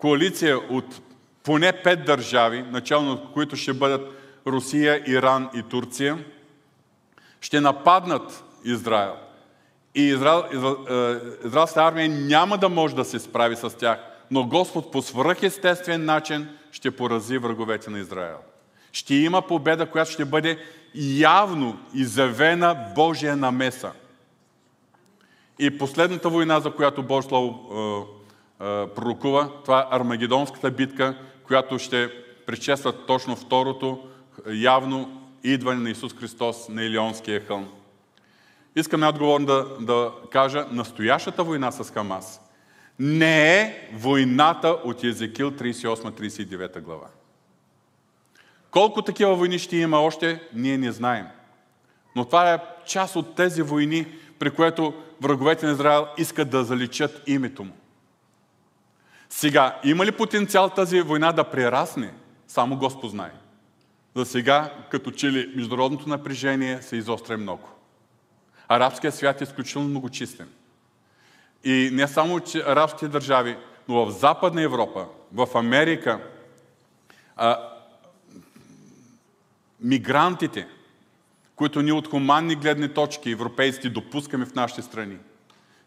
коалиция 0.01 0.59
от 0.59 1.01
поне 1.43 1.73
пет 1.73 2.05
държави, 2.05 2.65
начално 2.71 3.13
от 3.13 3.33
които 3.33 3.57
ще 3.57 3.73
бъдат 3.73 4.21
Русия, 4.47 5.03
Иран 5.07 5.49
и 5.55 5.63
Турция, 5.63 6.25
ще 7.41 7.61
нападнат 7.61 8.45
Израел. 8.65 9.15
И 9.95 10.03
Израел, 10.03 10.45
Израел, 10.53 10.77
израелската 11.45 11.85
армия 11.85 12.09
няма 12.09 12.59
да 12.59 12.69
може 12.69 12.95
да 12.95 13.05
се 13.05 13.19
справи 13.19 13.57
с 13.57 13.77
тях, 13.77 13.99
но 14.31 14.45
Господ 14.45 14.93
по 14.93 15.03
свръхестествен 15.03 16.05
начин 16.05 16.49
ще 16.73 16.91
порази 16.91 17.39
враговете 17.39 17.91
на 17.91 17.99
Израел. 17.99 18.39
Ще 18.93 19.15
има 19.15 19.43
победа, 19.43 19.87
която 19.87 20.11
ще 20.11 20.25
бъде 20.25 20.59
явно 20.95 21.79
изявена 21.95 22.93
Божия 22.95 23.37
намеса. 23.37 23.93
И 25.59 25.79
последната 25.79 26.29
война, 26.29 26.61
за 26.61 26.71
която 26.71 27.03
Божие 27.03 27.29
Слово 27.29 27.49
е, 27.49 27.79
е, 27.79 28.20
пророкува, 28.95 29.51
това 29.65 29.81
е 29.81 29.97
Армагедонската 29.97 30.71
битка, 30.71 31.19
която 31.47 31.79
ще 31.79 32.11
предшества 32.47 33.07
точно 33.07 33.37
второто 33.37 34.09
явно 34.47 35.21
идване 35.45 35.81
на 35.81 35.91
Исус 35.91 36.15
Христос 36.15 36.69
на 36.69 36.85
Илионския 36.85 37.41
хълм. 37.47 37.69
Искам 38.77 39.09
отговорно 39.09 39.47
да, 39.47 39.67
да 39.81 40.13
кажа, 40.31 40.67
настоящата 40.71 41.45
война 41.45 41.71
с 41.71 41.91
Хамас 41.91 42.41
не 43.01 43.61
е 43.61 43.89
войната 43.93 44.69
от 44.69 45.05
Езекил 45.05 45.51
38-39 45.51 46.81
глава. 46.81 47.07
Колко 48.71 49.03
такива 49.03 49.35
войни 49.35 49.59
ще 49.59 49.77
има 49.77 50.01
още, 50.01 50.43
ние 50.55 50.79
не 50.79 50.93
знаем. 50.93 51.27
Но 52.17 52.25
това 52.25 52.55
е 52.55 52.59
част 52.87 53.17
от 53.17 53.35
тези 53.35 53.63
войни, 53.63 54.07
при 54.39 54.51
което 54.51 54.95
враговете 55.21 55.67
на 55.67 55.73
Израел 55.73 56.07
искат 56.19 56.51
да 56.51 56.65
заличат 56.65 57.23
името 57.27 57.65
му. 57.65 57.73
Сега, 59.31 59.81
има 59.85 60.07
ли 60.07 60.13
потенциал 60.13 60.71
тази 60.71 61.01
война 61.01 61.33
да 61.33 61.45
прерасне? 61.45 62.15
Само 62.49 62.77
Господ 62.77 63.11
знае. 63.11 63.33
За 64.17 64.27
сега, 64.27 64.75
като 64.91 65.11
че 65.11 65.33
ли 65.33 65.53
международното 65.57 66.09
напрежение 66.09 66.83
се 66.83 66.97
изостря 66.97 67.39
много. 67.39 67.69
Арабският 68.69 69.15
свят 69.15 69.41
е 69.41 69.45
изключително 69.45 69.89
многочислен. 69.89 70.49
И 71.65 71.91
не 71.93 72.09
само 72.09 72.41
че 72.41 72.59
арабските 72.59 73.09
държави, 73.09 73.57
но 73.89 74.07
в 74.07 74.11
Западна 74.11 74.63
Европа, 74.63 75.07
в 75.33 75.49
Америка, 75.55 76.21
а, 77.37 77.69
мигрантите, 79.81 80.69
които 81.57 81.83
ние 81.83 81.93
от 81.93 82.09
хуманни 82.09 82.55
гледни 82.55 82.89
точки, 82.89 83.31
европейски, 83.31 83.91
допускаме 83.91 84.47
в 84.47 84.55
нашите 84.55 84.83
страни, 84.83 85.17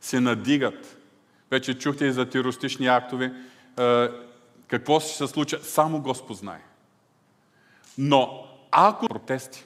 се 0.02 0.20
надигат. 0.20 0.98
Вече 1.54 1.80
чухте 1.80 2.06
и 2.06 2.12
за 2.12 2.30
терористични 2.30 2.88
актове. 2.88 3.34
Какво 4.68 5.00
ще 5.00 5.14
се 5.14 5.28
случи, 5.28 5.56
само 5.62 6.02
Господ 6.02 6.38
знае. 6.38 6.62
Но 7.98 8.48
ако 8.72 9.08
протести, 9.08 9.66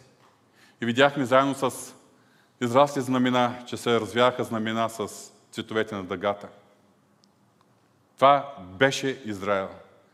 и 0.81 0.85
видяхме 0.85 1.25
заедно 1.25 1.55
с 1.55 1.93
израсли 2.61 3.01
знамена, 3.01 3.63
че 3.67 3.77
се 3.77 3.99
развяха 3.99 4.43
знамена 4.43 4.89
с 4.89 5.31
цветовете 5.51 5.95
на 5.95 6.03
дъгата. 6.03 6.47
Това 8.15 8.55
беше 8.59 9.21
Израел. 9.25 9.69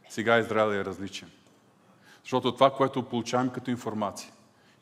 Сега 0.09 0.39
Израел 0.39 0.73
е 0.73 0.85
различен. 0.85 1.31
Защото 2.23 2.53
това, 2.53 2.71
което 2.71 3.03
получаваме 3.03 3.51
като 3.53 3.71
информация, 3.71 4.31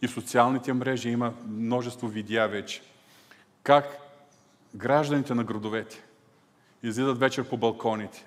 и 0.01 0.07
в 0.07 0.11
социалните 0.11 0.73
мрежи 0.73 1.09
има 1.09 1.33
множество 1.47 2.07
видеа 2.07 2.47
вече, 2.47 2.81
как 3.63 3.97
гражданите 4.75 5.33
на 5.33 5.43
градовете 5.43 6.03
излизат 6.83 7.19
вечер 7.19 7.43
по 7.43 7.57
балконите, 7.57 8.25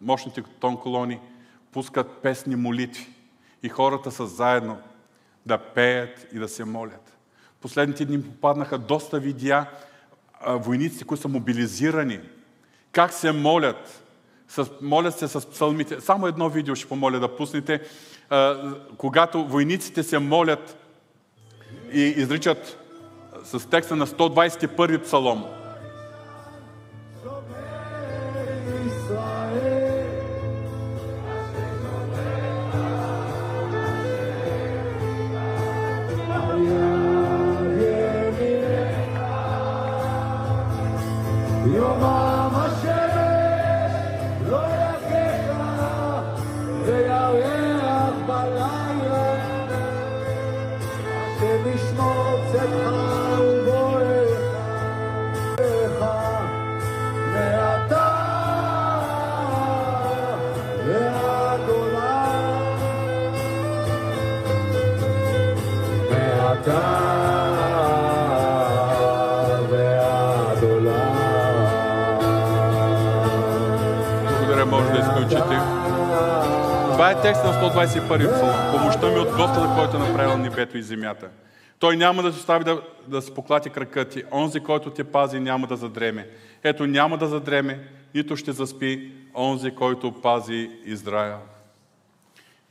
мощните 0.00 0.42
тон 0.60 0.76
колони 0.76 1.20
пускат 1.72 2.22
песни 2.22 2.56
молитви 2.56 3.06
и 3.62 3.68
хората 3.68 4.10
са 4.10 4.26
заедно 4.26 4.78
да 5.46 5.58
пеят 5.58 6.26
и 6.32 6.38
да 6.38 6.48
се 6.48 6.64
молят. 6.64 7.16
Последните 7.60 8.04
дни 8.04 8.22
попаднаха 8.22 8.78
доста 8.78 9.20
видеа 9.20 9.66
войниците, 10.46 11.04
които 11.04 11.22
са 11.22 11.28
мобилизирани, 11.28 12.20
как 12.92 13.12
се 13.12 13.32
молят. 13.32 14.02
С, 14.48 14.70
молят 14.82 15.18
се 15.18 15.28
с 15.28 15.50
псалмите. 15.50 16.00
Само 16.00 16.26
едно 16.26 16.48
видео 16.48 16.74
ще 16.74 16.88
помоля 16.88 17.20
да 17.20 17.36
пуснете. 17.36 17.80
когато 18.96 19.44
войниците 19.44 20.02
се 20.02 20.18
молят 20.18 20.76
и 21.92 22.00
изричат 22.00 22.78
с 23.44 23.68
текста 23.68 23.96
на 23.96 24.06
121 24.06 25.02
псалом. 25.02 25.61
Текста 77.22 77.46
на 77.46 77.52
121 77.52 78.34
псалом. 78.34 78.72
Помощта 78.72 79.10
ми 79.10 79.18
от 79.18 79.28
Господа, 79.28 79.74
който 79.78 79.96
е 79.96 80.00
направил 80.00 80.38
небето 80.38 80.78
и 80.78 80.82
земята. 80.82 81.28
Той 81.78 81.96
няма 81.96 82.22
да 82.22 82.32
се 82.32 82.38
остави 82.38 82.64
да, 82.64 82.82
да 83.08 83.22
се 83.22 83.34
поклати 83.34 83.70
крака 83.70 84.08
ти. 84.08 84.22
Онзи, 84.32 84.60
който 84.60 84.90
те 84.90 85.04
пази, 85.04 85.40
няма 85.40 85.66
да 85.66 85.76
задреме. 85.76 86.28
Ето, 86.64 86.86
няма 86.86 87.18
да 87.18 87.26
задреме, 87.26 87.88
нито 88.14 88.36
ще 88.36 88.52
заспи 88.52 89.12
онзи, 89.34 89.70
който 89.70 90.20
пази 90.22 90.70
Израел. 90.84 91.38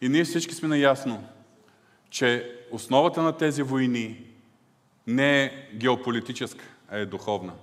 И 0.01 0.09
ние 0.09 0.23
всички 0.23 0.55
сме 0.55 0.67
наясно, 0.67 1.23
че 2.09 2.51
основата 2.71 3.21
на 3.21 3.37
тези 3.37 3.63
войни 3.63 4.17
не 5.07 5.43
е 5.43 5.51
геополитическа, 5.75 6.65
а 6.89 6.97
е 6.97 7.05
духовна. 7.05 7.53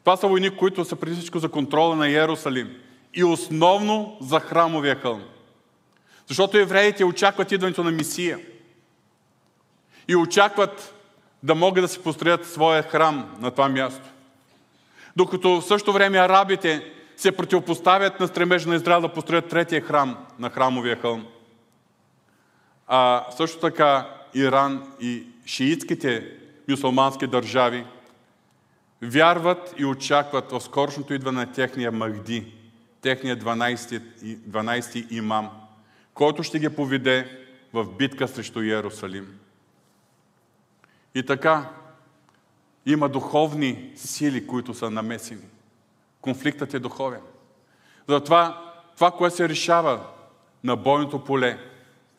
Това 0.00 0.16
са 0.16 0.26
войни, 0.26 0.56
които 0.56 0.84
са 0.84 0.96
преди 0.96 1.16
всичко 1.16 1.38
за 1.38 1.48
контрола 1.48 1.96
на 1.96 2.08
Иерусалим 2.08 2.70
и 3.14 3.24
основно 3.24 4.16
за 4.20 4.40
храмовия 4.40 4.96
хълм. 4.96 5.22
Защото 6.26 6.58
евреите 6.58 7.04
очакват 7.04 7.52
идването 7.52 7.84
на 7.84 7.90
Мисия. 7.90 8.38
И 10.08 10.16
очакват 10.16 10.94
да 11.42 11.54
могат 11.54 11.84
да 11.84 11.88
си 11.88 12.02
построят 12.02 12.46
своя 12.46 12.82
храм 12.82 13.36
на 13.40 13.50
това 13.50 13.68
място. 13.68 14.08
Докато 15.16 15.60
в 15.60 15.64
същото 15.64 15.92
време 15.92 16.18
арабите 16.18 16.92
се 17.16 17.32
противопоставят 17.32 18.20
на 18.20 18.28
стремежа 18.28 18.68
на 18.68 18.74
Израел 18.74 19.00
да 19.00 19.12
построят 19.12 19.48
третия 19.48 19.80
храм 19.80 20.26
на 20.38 20.50
храмовия 20.50 20.96
хълм. 21.00 21.26
А 22.86 23.26
също 23.36 23.60
така 23.60 24.10
Иран 24.34 24.92
и 25.00 25.26
шиитските 25.46 26.30
мюсулмански 26.68 27.26
държави 27.26 27.86
вярват 29.02 29.74
и 29.78 29.84
очакват 29.84 30.52
в 30.52 30.60
скорошното 30.60 31.14
идване 31.14 31.40
на 31.40 31.52
техния 31.52 31.92
Махди, 31.92 32.54
техния 33.00 33.36
12, 33.36 34.02
12 34.22 35.10
имам, 35.10 35.50
който 36.14 36.42
ще 36.42 36.58
ги 36.58 36.68
поведе 36.68 37.46
в 37.72 37.84
битка 37.84 38.28
срещу 38.28 38.62
Иерусалим. 38.62 39.38
И 41.14 41.26
така, 41.26 41.70
има 42.86 43.08
духовни 43.08 43.92
сили, 43.96 44.46
които 44.46 44.74
са 44.74 44.90
намесени. 44.90 45.44
Конфликтът 46.20 46.74
е 46.74 46.78
духовен. 46.78 47.20
Затова 48.08 48.72
това, 48.94 49.10
което 49.10 49.36
се 49.36 49.48
решава 49.48 50.06
на 50.64 50.76
бойното 50.76 51.24
поле, 51.24 51.58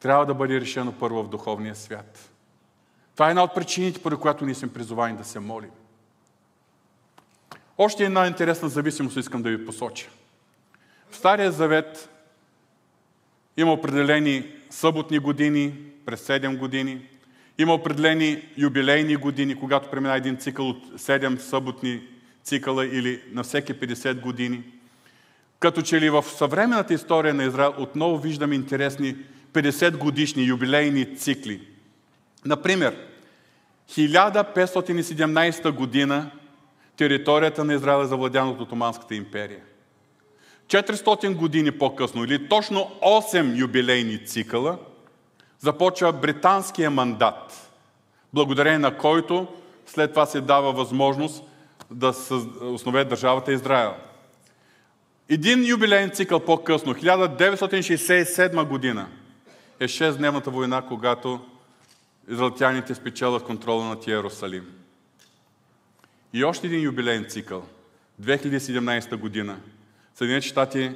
трябва 0.05 0.25
да 0.25 0.33
бъде 0.33 0.61
решено 0.61 0.91
първо 0.91 1.23
в 1.23 1.29
духовния 1.29 1.75
свят. 1.75 2.29
Това 3.13 3.27
е 3.27 3.29
една 3.29 3.43
от 3.43 3.55
причините, 3.55 4.01
поради 4.01 4.21
която 4.21 4.45
ние 4.45 4.55
сме 4.55 4.73
призовани 4.73 5.17
да 5.17 5.23
се 5.23 5.39
молим. 5.39 5.69
Още 7.77 8.05
една 8.05 8.27
интересна 8.27 8.69
зависимост 8.69 9.17
искам 9.17 9.41
да 9.41 9.49
ви 9.49 9.65
посоча. 9.65 10.09
В 11.09 11.15
Стария 11.15 11.51
Завет 11.51 12.09
има 13.57 13.73
определени 13.73 14.51
съботни 14.69 15.19
години, 15.19 15.73
през 16.05 16.27
7 16.27 16.57
години. 16.57 17.09
Има 17.57 17.73
определени 17.73 18.49
юбилейни 18.57 19.15
години, 19.15 19.59
когато 19.59 19.89
премина 19.89 20.15
един 20.15 20.37
цикъл 20.37 20.69
от 20.69 20.85
7 20.85 21.37
съботни 21.37 22.01
цикъла 22.43 22.85
или 22.85 23.21
на 23.31 23.43
всеки 23.43 23.73
50 23.73 24.21
години. 24.21 24.63
Като 25.59 25.81
че 25.81 26.01
ли 26.01 26.09
в 26.09 26.23
съвременната 26.23 26.93
история 26.93 27.33
на 27.33 27.43
Израел 27.43 27.73
отново 27.77 28.17
виждаме 28.17 28.55
интересни 28.55 29.15
50 29.55 29.97
годишни 29.97 30.43
юбилейни 30.43 31.17
цикли. 31.17 31.61
Например, 32.45 32.97
1517 33.89 35.71
година 35.71 36.31
територията 36.97 37.63
на 37.63 37.73
Израел 37.73 38.03
е 38.03 38.05
завладяна 38.05 38.51
от 38.51 38.61
Отоманската 38.61 39.15
империя. 39.15 39.59
400 40.67 41.35
години 41.35 41.71
по-късно, 41.71 42.23
или 42.23 42.49
точно 42.49 42.91
8 43.01 43.57
юбилейни 43.57 44.25
цикъла, 44.25 44.77
започва 45.59 46.13
британския 46.13 46.91
мандат, 46.91 47.69
благодарение 48.33 48.79
на 48.79 48.97
който 48.97 49.47
след 49.85 50.09
това 50.09 50.25
се 50.25 50.41
дава 50.41 50.71
възможност 50.71 51.43
да 51.91 52.13
основе 52.61 53.05
държавата 53.05 53.53
Израел. 53.53 53.93
Един 55.29 55.65
юбилейен 55.65 56.09
цикъл 56.09 56.39
по-късно, 56.39 56.95
1967 56.95 58.63
година, 58.63 59.07
е 59.79 59.87
6-дневната 59.87 60.49
война, 60.49 60.81
когато 60.81 61.45
израелтяните 62.29 62.95
спечелят 62.95 63.43
контрола 63.43 63.85
над 63.85 64.07
Иерусалим. 64.07 64.71
И 66.33 66.43
още 66.43 66.67
един 66.67 66.81
юбилейен 66.81 67.25
цикъл, 67.29 67.67
2017 68.21 69.15
година. 69.15 69.59
Съединените 70.15 70.47
щати 70.47 70.91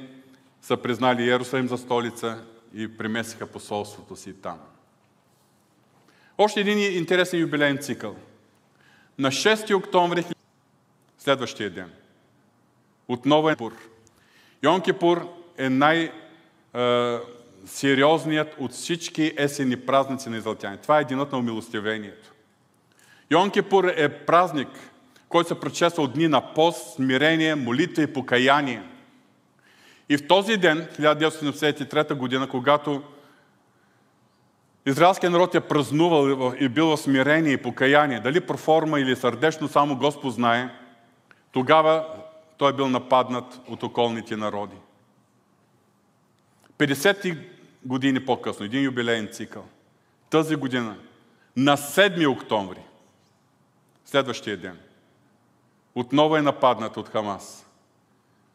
са 0.62 0.76
признали 0.76 1.22
Иерусалим 1.22 1.68
за 1.68 1.78
столица 1.78 2.44
и 2.74 2.96
премесиха 2.96 3.46
посолството 3.46 4.16
си 4.16 4.32
там. 4.32 4.58
Още 6.38 6.60
един 6.60 6.78
интересен 6.98 7.40
юбилейен 7.40 7.78
цикъл. 7.78 8.16
На 9.18 9.30
6 9.30 9.76
октомври, 9.76 10.24
следващия 11.18 11.70
ден, 11.70 11.90
отново 13.08 13.50
е 13.50 13.56
Пур. 13.56 13.72
Йон 14.62 14.80
Кипур 14.80 15.28
е 15.58 15.68
най- 15.68 16.12
сериозният 17.66 18.56
от 18.58 18.72
всички 18.72 19.32
есени 19.36 19.76
празници 19.76 20.28
на 20.28 20.36
израелтяни. 20.36 20.78
Това 20.82 20.98
е 20.98 21.02
единът 21.02 21.32
на 21.32 21.38
умилостивението. 21.38 22.32
Йон 23.30 23.50
Кипур 23.50 23.84
е 23.84 24.08
празник, 24.08 24.68
който 25.28 25.48
се 25.48 25.60
предшества 25.60 26.02
от 26.02 26.12
дни 26.12 26.28
на 26.28 26.54
пост, 26.54 26.94
смирение, 26.94 27.54
молитва 27.54 28.02
и 28.02 28.12
покаяние. 28.12 28.82
И 30.08 30.16
в 30.16 30.28
този 30.28 30.56
ден, 30.56 30.88
1973 30.98 32.14
година, 32.14 32.48
когато 32.48 33.02
израелският 34.86 35.32
народ 35.32 35.54
е 35.54 35.60
празнувал 35.60 36.54
и 36.60 36.68
бил 36.68 36.86
в 36.86 36.96
смирение 36.96 37.52
и 37.52 37.62
покаяние, 37.62 38.20
дали 38.20 38.40
проформа 38.40 39.00
или 39.00 39.16
сърдечно, 39.16 39.68
само 39.68 39.96
Господ 39.96 40.34
знае, 40.34 40.68
тогава 41.52 42.06
той 42.56 42.70
е 42.70 42.74
бил 42.74 42.88
нападнат 42.88 43.60
от 43.68 43.82
околните 43.82 44.36
народи. 44.36 44.76
50 46.80 47.38
години 47.84 48.24
по-късно, 48.24 48.66
един 48.66 48.82
юбилейен 48.82 49.28
цикъл, 49.32 49.64
тази 50.30 50.56
година, 50.56 50.96
на 51.56 51.76
7 51.76 52.28
октомври, 52.28 52.80
следващия 54.04 54.56
ден, 54.56 54.78
отново 55.94 56.36
е 56.36 56.42
нападнат 56.42 56.96
от 56.96 57.08
Хамас. 57.08 57.66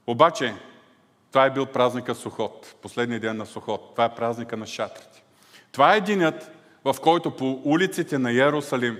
Обаче, 0.07 0.53
това 1.31 1.45
е 1.45 1.53
бил 1.53 1.65
празника 1.65 2.15
Сухот, 2.15 2.75
последния 2.81 3.19
ден 3.19 3.37
на 3.37 3.45
Сухот. 3.45 3.91
Това 3.91 4.05
е 4.05 4.15
празника 4.15 4.57
на 4.57 4.67
шатрите. 4.67 5.23
Това 5.71 5.95
е 5.95 6.01
денят, 6.01 6.51
в 6.85 6.95
който 7.01 7.31
по 7.31 7.61
улиците 7.63 8.17
на 8.17 8.31
Иерусалим 8.31 8.99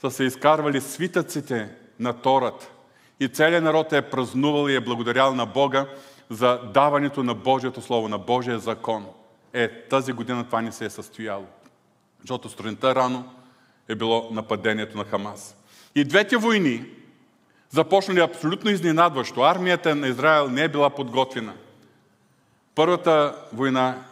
са 0.00 0.10
се 0.10 0.24
изкарвали 0.24 0.80
свитъците 0.80 1.68
на 1.98 2.12
Тората. 2.12 2.70
И 3.20 3.28
целият 3.28 3.64
народ 3.64 3.92
е 3.92 4.10
празнувал 4.10 4.68
и 4.68 4.74
е 4.74 4.80
благодарял 4.80 5.34
на 5.34 5.46
Бога 5.46 5.86
за 6.30 6.60
даването 6.74 7.22
на 7.22 7.34
Божието 7.34 7.82
Слово, 7.82 8.08
на 8.08 8.18
Божия 8.18 8.58
закон. 8.58 9.06
Е, 9.52 9.88
тази 9.88 10.12
година 10.12 10.44
това 10.44 10.62
не 10.62 10.72
се 10.72 10.84
е 10.84 10.90
състояло. 10.90 11.46
Защото 12.20 12.48
сутринта 12.48 12.94
рано 12.94 13.34
е 13.88 13.94
било 13.94 14.28
нападението 14.32 14.96
на 14.96 15.04
Хамас. 15.04 15.56
И 15.94 16.04
двете 16.04 16.36
войни 16.36 16.84
започнали 17.70 18.20
абсолютно 18.20 18.70
изненадващо. 18.70 19.42
Армията 19.42 19.94
на 19.94 20.08
Израел 20.08 20.48
не 20.48 20.62
е 20.64 20.68
била 20.68 20.90
подготвена. 20.90 21.54
Първата 22.74 23.36
война 23.52 24.04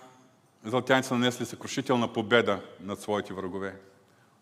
израелтяните 0.66 1.08
са 1.08 1.14
нанесли 1.14 1.44
съкрушителна 1.44 2.12
победа 2.12 2.60
над 2.80 3.00
своите 3.00 3.34
врагове. 3.34 3.74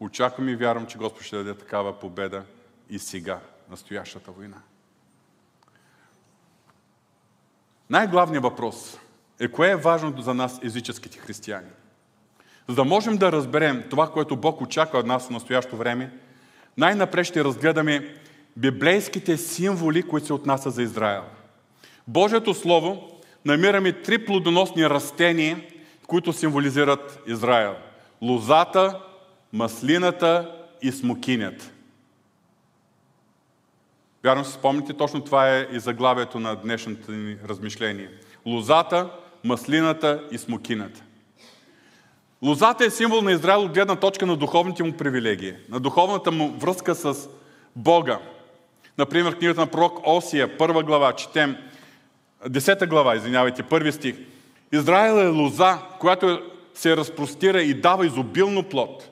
Очаквам 0.00 0.48
и 0.48 0.56
вярвам, 0.56 0.86
че 0.86 0.98
Господ 0.98 1.22
ще 1.22 1.36
даде 1.36 1.54
такава 1.54 1.98
победа 2.00 2.44
и 2.90 2.98
сега, 2.98 3.40
настоящата 3.70 4.30
война. 4.30 4.56
Най-главният 7.90 8.44
въпрос 8.44 8.98
е 9.40 9.48
кое 9.48 9.70
е 9.70 9.76
важно 9.76 10.14
за 10.22 10.34
нас, 10.34 10.60
езическите 10.62 11.18
християни. 11.18 11.68
За 12.68 12.74
да 12.74 12.84
можем 12.84 13.16
да 13.16 13.32
разберем 13.32 13.84
това, 13.90 14.10
което 14.10 14.36
Бог 14.36 14.60
очаква 14.60 14.98
от 14.98 15.06
нас 15.06 15.26
в 15.26 15.30
настоящо 15.30 15.76
време, 15.76 16.10
най-напред 16.76 17.26
ще 17.26 17.44
разгледаме 17.44 18.14
библейските 18.56 19.36
символи, 19.36 20.02
които 20.02 20.26
се 20.26 20.32
отнасят 20.32 20.74
за 20.74 20.82
Израел. 20.82 21.22
Божието 22.08 22.54
Слово 22.54 23.20
намираме 23.44 23.92
три 23.92 24.24
плодоносни 24.24 24.90
растения, 24.90 25.64
които 26.06 26.32
символизират 26.32 27.22
Израел. 27.26 27.76
Лозата, 28.22 29.00
маслината 29.52 30.56
и 30.82 30.92
смокинят. 30.92 31.72
Вярно 34.26 34.44
си 34.44 34.52
спомните, 34.52 34.92
точно 34.92 35.20
това 35.20 35.50
е 35.50 35.66
и 35.72 35.78
заглавието 35.78 36.40
на 36.40 36.56
днешното 36.56 37.12
ни 37.12 37.36
размишление. 37.48 38.08
Лозата, 38.46 39.10
маслината 39.44 40.22
и 40.30 40.38
смокината. 40.38 41.02
Лозата 42.42 42.84
е 42.84 42.90
символ 42.90 43.22
на 43.22 43.32
Израел 43.32 43.62
от 43.62 43.72
гледна 43.72 43.96
точка 43.96 44.26
на 44.26 44.36
духовните 44.36 44.82
му 44.82 44.92
привилегии, 44.92 45.54
на 45.68 45.80
духовната 45.80 46.32
му 46.32 46.54
връзка 46.58 46.94
с 46.94 47.28
Бога. 47.76 48.18
Например, 48.98 49.38
книгата 49.38 49.60
на 49.60 49.66
пророк 49.66 50.00
Осия, 50.06 50.58
първа 50.58 50.82
глава, 50.82 51.12
четем, 51.12 51.56
десета 52.48 52.86
глава, 52.86 53.16
извинявайте, 53.16 53.62
първи 53.62 53.92
стих. 53.92 54.16
Израел 54.72 55.14
е 55.14 55.28
лоза, 55.28 55.78
която 55.98 56.40
се 56.74 56.96
разпростира 56.96 57.62
и 57.62 57.74
дава 57.74 58.06
изобилно 58.06 58.62
плод. 58.62 59.10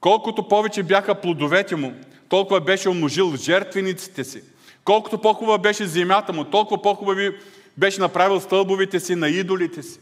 Колкото 0.00 0.48
повече 0.48 0.82
бяха 0.82 1.14
плодовете 1.14 1.76
му, 1.76 1.94
толкова 2.28 2.60
беше 2.60 2.88
умножил 2.88 3.36
жертвениците 3.36 4.24
си. 4.24 4.42
Колкото 4.84 5.18
по-хубава 5.18 5.58
беше 5.58 5.86
земята 5.86 6.32
му, 6.32 6.44
толкова 6.44 6.82
по-хубави 6.82 7.36
беше 7.76 8.00
направил 8.00 8.40
стълбовете 8.40 9.00
си 9.00 9.14
на 9.14 9.28
идолите 9.28 9.82
си. 9.82 10.00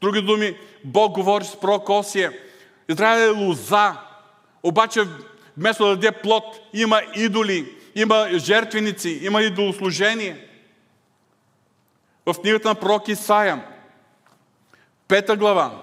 Други 0.00 0.22
думи, 0.22 0.56
Бог 0.84 1.12
говори 1.14 1.44
с 1.44 1.60
пророк 1.60 1.88
Осия. 1.88 2.32
Израел 2.88 3.26
е 3.26 3.38
лоза, 3.38 3.96
обаче 4.62 5.00
вместо 5.56 5.84
да 5.84 5.96
даде 5.96 6.12
плод, 6.12 6.44
има 6.72 7.00
идоли, 7.16 7.76
има 7.94 8.28
жертвеници, 8.34 9.20
има 9.22 9.42
идолослужение. 9.42 10.48
В 12.26 12.34
книгата 12.40 12.68
на 12.68 12.74
пророк 12.74 13.08
Исаия, 13.08 13.64
пета 15.08 15.36
глава, 15.36 15.82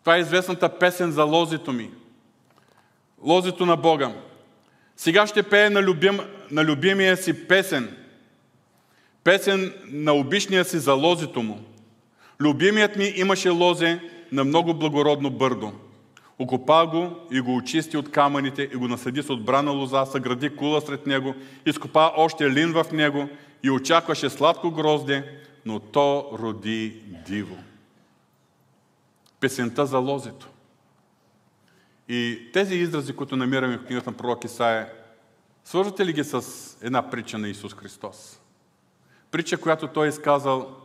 това 0.00 0.16
е 0.16 0.20
известната 0.20 0.78
песен 0.78 1.12
за 1.12 1.24
лозито 1.24 1.72
ми. 1.72 1.90
Лозито 3.22 3.66
на 3.66 3.76
Бога. 3.76 4.12
Сега 4.96 5.26
ще 5.26 5.42
пее 5.42 5.70
на, 5.70 5.82
любим, 5.82 6.20
на 6.50 6.64
любимия 6.64 7.16
си 7.16 7.46
песен. 7.48 7.96
Песен 9.24 9.74
на 9.86 10.12
обичния 10.12 10.64
си 10.64 10.78
за 10.78 10.92
лозито 10.92 11.42
му. 11.42 11.60
Любимият 12.40 12.96
ми 12.96 13.12
имаше 13.16 13.48
лозе, 13.48 14.00
на 14.32 14.44
много 14.44 14.74
благородно 14.74 15.30
бърдо. 15.30 15.72
Окопа 16.38 16.86
го 16.86 17.16
и 17.30 17.40
го 17.40 17.56
очисти 17.56 17.96
от 17.96 18.10
камъните 18.10 18.62
и 18.62 18.76
го 18.76 18.88
насъди 18.88 19.22
с 19.22 19.30
отбрана 19.30 19.70
лоза, 19.70 20.04
съгради 20.06 20.56
кула 20.56 20.80
сред 20.80 21.06
него, 21.06 21.34
изкопа 21.66 22.12
още 22.16 22.50
лин 22.50 22.72
в 22.72 22.84
него 22.92 23.28
и 23.62 23.70
очакваше 23.70 24.30
сладко 24.30 24.70
грозде, 24.70 25.24
но 25.66 25.80
то 25.80 26.30
роди 26.32 27.02
диво. 27.26 27.56
Песента 29.40 29.86
за 29.86 29.98
лозето. 29.98 30.48
И 32.08 32.48
тези 32.52 32.74
изрази, 32.74 33.16
които 33.16 33.36
намираме 33.36 33.78
в 33.78 33.84
книгата 33.84 34.10
на 34.10 34.16
пророк 34.16 34.44
Исаия, 34.44 34.88
свързвате 35.64 36.06
ли 36.06 36.12
ги 36.12 36.24
с 36.24 36.42
една 36.82 37.10
притча 37.10 37.38
на 37.38 37.48
Исус 37.48 37.74
Христос? 37.74 38.40
Притча, 39.30 39.56
която 39.56 39.88
той 39.88 40.06
е 40.06 40.08
изказал 40.08 40.76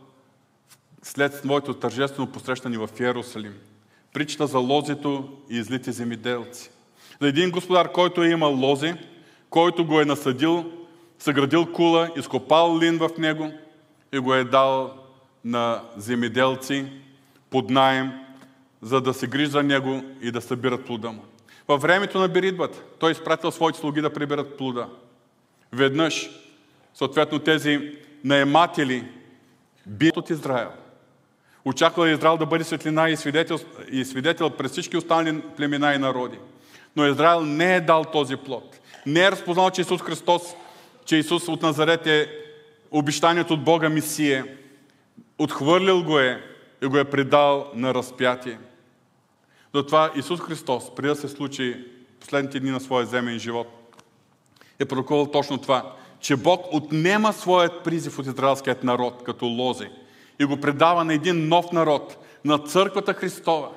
след 1.02 1.34
своето 1.34 1.74
тържествено 1.74 2.32
посрещане 2.32 2.78
в 2.78 2.88
Иерусалим. 3.00 3.54
Причта 4.12 4.46
за 4.46 4.58
лозето 4.58 5.38
и 5.48 5.62
злите 5.62 5.92
земеделци. 5.92 6.70
За 7.20 7.28
един 7.28 7.50
господар, 7.50 7.92
който 7.92 8.22
е 8.22 8.28
имал 8.28 8.54
лози, 8.54 8.94
който 9.50 9.86
го 9.86 10.00
е 10.00 10.04
насъдил, 10.04 10.72
съградил 11.18 11.72
кула, 11.72 12.10
изкопал 12.16 12.78
лин 12.78 12.98
в 12.98 13.10
него 13.18 13.52
и 14.12 14.18
го 14.18 14.34
е 14.34 14.44
дал 14.44 14.94
на 15.44 15.82
земеделци 15.96 16.86
под 17.50 17.70
найем, 17.70 18.12
за 18.82 19.00
да 19.00 19.14
се 19.14 19.26
грижи 19.26 19.50
за 19.50 19.62
него 19.62 20.04
и 20.20 20.30
да 20.30 20.40
събират 20.40 20.84
плода 20.84 21.12
му. 21.12 21.24
Във 21.68 21.82
времето 21.82 22.18
на 22.18 22.28
беритбата 22.28 22.78
той 22.98 23.10
е 23.10 23.12
изпратил 23.12 23.50
своите 23.50 23.78
слуги 23.78 24.00
да 24.00 24.12
приберат 24.12 24.56
плода. 24.56 24.88
Веднъж, 25.72 26.30
съответно 26.94 27.38
тези 27.38 27.92
наематели 28.24 29.04
бият 29.86 30.16
от 30.16 30.30
Израел. 30.30 30.70
Очаквал 31.64 32.06
Израел 32.06 32.36
да 32.36 32.46
бъде 32.46 32.64
светлина 32.64 33.10
и 33.10 33.16
свидетел, 33.16 33.58
и 33.90 34.04
свидетел 34.04 34.50
през 34.50 34.72
всички 34.72 34.96
останали 34.96 35.42
племена 35.56 35.94
и 35.94 35.98
народи. 35.98 36.38
Но 36.96 37.06
Израел 37.06 37.40
не 37.40 37.76
е 37.76 37.80
дал 37.80 38.04
този 38.04 38.36
плод. 38.36 38.80
Не 39.06 39.24
е 39.24 39.30
разпознал, 39.30 39.70
че 39.70 39.80
Исус 39.80 40.02
Христос, 40.02 40.42
че 41.04 41.16
Исус 41.16 41.48
от 41.48 41.62
Назарет 41.62 42.06
е 42.06 42.30
обещанието 42.90 43.54
от 43.54 43.64
Бога 43.64 43.88
Мисия. 43.88 44.46
Отхвърлил 45.38 46.02
го 46.02 46.18
е 46.18 46.42
и 46.82 46.86
го 46.86 46.98
е 46.98 47.04
предал 47.04 47.70
на 47.74 47.94
разпятие. 47.94 48.58
Затова 49.74 50.12
Исус 50.16 50.40
Христос, 50.40 50.94
преди 50.94 51.08
да 51.08 51.16
се 51.16 51.28
случи 51.28 51.84
последните 52.20 52.60
дни 52.60 52.70
на 52.70 52.80
своя 52.80 53.06
земен 53.06 53.38
живот, 53.38 53.66
е 54.78 54.84
пророкувал 54.84 55.26
точно 55.26 55.58
това, 55.58 55.96
че 56.20 56.36
Бог 56.36 56.66
отнема 56.72 57.32
своят 57.32 57.84
призив 57.84 58.18
от 58.18 58.26
израелският 58.26 58.84
народ 58.84 59.22
като 59.24 59.46
лози– 59.46 59.88
и 60.42 60.44
го 60.44 60.56
предава 60.56 61.04
на 61.04 61.14
един 61.14 61.48
нов 61.48 61.72
народ, 61.72 62.24
на 62.44 62.58
църквата 62.58 63.14
Христова. 63.14 63.70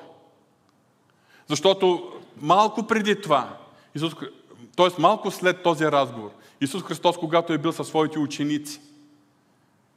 Защото 1.46 2.12
малко 2.40 2.86
преди 2.86 3.20
това, 3.20 3.58
Исус, 3.94 4.14
т.е. 4.76 4.88
малко 4.98 5.30
след 5.30 5.62
този 5.62 5.84
разговор, 5.84 6.30
Исус 6.60 6.82
Христос, 6.82 7.16
когато 7.16 7.52
е 7.52 7.58
бил 7.58 7.72
със 7.72 7.88
своите 7.88 8.18
ученици, 8.18 8.80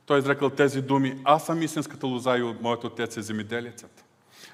той 0.06 0.18
е 0.18 0.20
изрекал 0.20 0.50
тези 0.50 0.82
думи. 0.82 1.22
Аз 1.24 1.46
съм 1.46 1.62
истинската 1.62 2.08
лоза 2.08 2.38
и 2.38 2.42
от 2.42 2.62
моят 2.62 2.84
отец 2.84 3.18
е 3.18 3.22
земеделецът. 3.22 4.06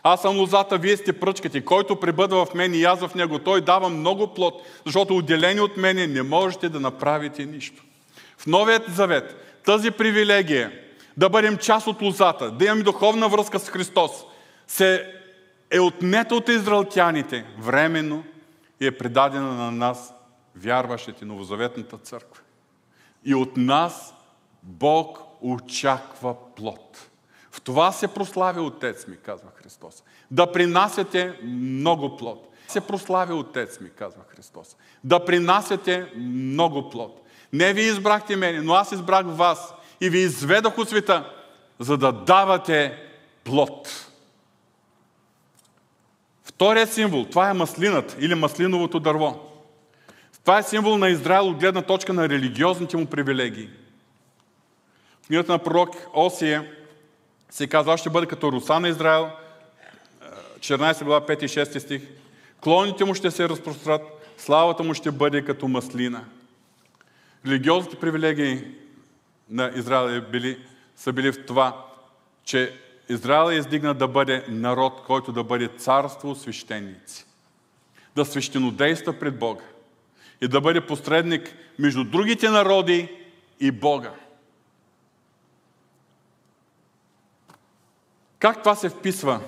Аз 0.03 0.21
съм 0.21 0.37
лозата, 0.37 0.77
вие 0.77 0.97
сте 0.97 1.19
пръчките. 1.19 1.65
Който 1.65 1.95
пребъдва 1.95 2.45
в 2.45 2.53
мен 2.53 2.73
и 2.73 2.83
аз 2.83 2.99
в 3.07 3.15
него, 3.15 3.39
той 3.39 3.61
дава 3.61 3.89
много 3.89 4.33
плод, 4.33 4.61
защото 4.85 5.17
отделени 5.17 5.59
от 5.59 5.77
мене 5.77 6.07
не 6.07 6.21
можете 6.21 6.69
да 6.69 6.79
направите 6.79 7.45
нищо. 7.45 7.83
В 8.37 8.47
Новият 8.47 8.83
завет 8.87 9.59
тази 9.65 9.91
привилегия 9.91 10.71
да 11.17 11.29
бъдем 11.29 11.57
част 11.57 11.87
от 11.87 12.01
лозата, 12.01 12.51
да 12.51 12.65
имаме 12.65 12.83
духовна 12.83 13.29
връзка 13.29 13.59
с 13.59 13.69
Христос, 13.69 14.11
се 14.67 15.13
е 15.71 15.79
отнета 15.79 16.35
от 16.35 16.49
израелтяните 16.49 17.45
временно 17.59 18.23
и 18.79 18.85
е 18.85 18.97
предадена 18.97 19.53
на 19.53 19.71
нас, 19.71 20.13
вярващите 20.55 21.25
новозаветната 21.25 21.97
църква. 21.97 22.41
И 23.25 23.35
от 23.35 23.57
нас 23.57 24.13
Бог 24.63 25.19
очаква 25.41 26.35
плод. 26.55 27.09
Това 27.65 27.91
се 27.91 28.07
прославя 28.07 28.61
Отец 28.61 29.07
ми, 29.07 29.17
казва 29.17 29.49
Христос. 29.55 30.03
Да 30.31 30.51
принасяте 30.51 31.39
много 31.43 32.17
плод. 32.17 32.53
Се 32.67 32.81
прославя 32.81 33.35
Отец 33.35 33.79
ми, 33.79 33.89
казва 33.89 34.21
Христос. 34.27 34.75
Да 35.03 35.25
принасяте 35.25 36.11
много 36.17 36.89
плод. 36.89 37.21
Не 37.53 37.73
ви 37.73 37.81
избрахте 37.81 38.35
мене, 38.35 38.61
но 38.61 38.73
аз 38.73 38.91
избрах 38.91 39.25
вас 39.25 39.73
и 40.01 40.09
ви 40.09 40.19
изведох 40.19 40.77
от 40.77 40.89
света, 40.89 41.33
за 41.79 41.97
да 41.97 42.11
давате 42.11 43.03
плод. 43.43 44.07
Вторият 46.43 46.93
символ, 46.93 47.25
това 47.25 47.49
е 47.49 47.53
маслинът 47.53 48.17
или 48.19 48.35
маслиновото 48.35 48.99
дърво. 48.99 49.51
Това 50.41 50.59
е 50.59 50.63
символ 50.63 50.97
на 50.97 51.09
Израел 51.09 51.47
от 51.47 51.57
гледна 51.57 51.81
точка 51.81 52.13
на 52.13 52.29
религиозните 52.29 52.97
му 52.97 53.05
привилегии. 53.05 53.69
В 55.23 55.27
книгата 55.27 55.51
на 55.51 55.59
пророк 55.59 55.95
Осия 56.13 56.71
се 57.55 57.67
казва, 57.67 57.93
аз 57.93 57.99
ще 57.99 58.09
бъде 58.09 58.27
като 58.27 58.51
руса 58.51 58.79
на 58.79 58.89
Израел, 58.89 59.29
14 60.59 61.03
глава 61.03 61.27
5 61.27 61.43
и 61.43 61.47
6 61.47 61.77
стих. 61.77 62.01
Клоните 62.61 63.05
му 63.05 63.15
ще 63.15 63.31
се 63.31 63.49
разпрострат, 63.49 64.01
славата 64.37 64.83
му 64.83 64.93
ще 64.93 65.11
бъде 65.11 65.45
като 65.45 65.67
маслина. 65.67 66.25
Религиозните 67.47 67.95
привилегии 67.95 68.63
на 69.49 69.71
Израел 69.75 70.09
е 70.09 70.21
били, 70.21 70.59
са 70.95 71.13
били 71.13 71.31
в 71.31 71.45
това, 71.45 71.85
че 72.43 72.79
Израел 73.09 73.51
е 73.51 73.55
издигна 73.55 73.93
да 73.93 74.07
бъде 74.07 74.45
народ, 74.49 75.03
който 75.07 75.31
да 75.31 75.43
бъде 75.43 75.67
царство 75.67 76.35
свещеници. 76.35 77.25
Да 78.15 78.25
свещенодейства 78.25 79.13
пред 79.19 79.39
Бога. 79.39 79.63
И 80.41 80.47
да 80.47 80.61
бъде 80.61 80.81
посредник 80.81 81.55
между 81.79 82.03
другите 82.03 82.49
народи 82.49 83.09
и 83.59 83.71
Бога. 83.71 84.11
Как 88.39 88.59
това 88.59 88.75
се 88.75 88.89
вписва 88.89 89.39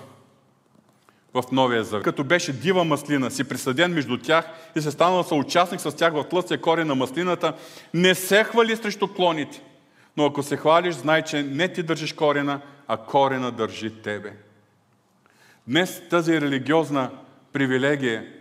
в 1.33 1.43
Новия 1.51 1.83
Завет? 1.83 2.03
Като 2.03 2.23
беше 2.23 2.53
дива 2.53 2.83
маслина, 2.83 3.31
си 3.31 3.43
присъден 3.43 3.93
между 3.93 4.17
тях 4.17 4.45
и 4.75 4.81
се 4.81 4.91
станал 4.91 5.23
съучастник 5.23 5.81
с 5.81 5.95
тях 5.95 6.13
в 6.13 6.23
тлъстия 6.23 6.61
корен 6.61 6.87
на 6.87 6.95
маслината, 6.95 7.53
не 7.93 8.15
се 8.15 8.43
хвали 8.43 8.75
срещу 8.75 9.07
клоните– 9.07 9.61
но 10.17 10.25
ако 10.25 10.43
се 10.43 10.57
хвалиш, 10.57 10.95
знай, 10.95 11.21
че 11.21 11.43
не 11.43 11.73
ти 11.73 11.83
държиш 11.83 12.13
корена, 12.13 12.61
а 12.87 12.97
корена 12.97 13.51
държи 13.51 14.01
тебе. 14.01 14.33
Днес 15.67 16.01
тази 16.09 16.41
религиозна 16.41 17.11
привилегия 17.53 18.33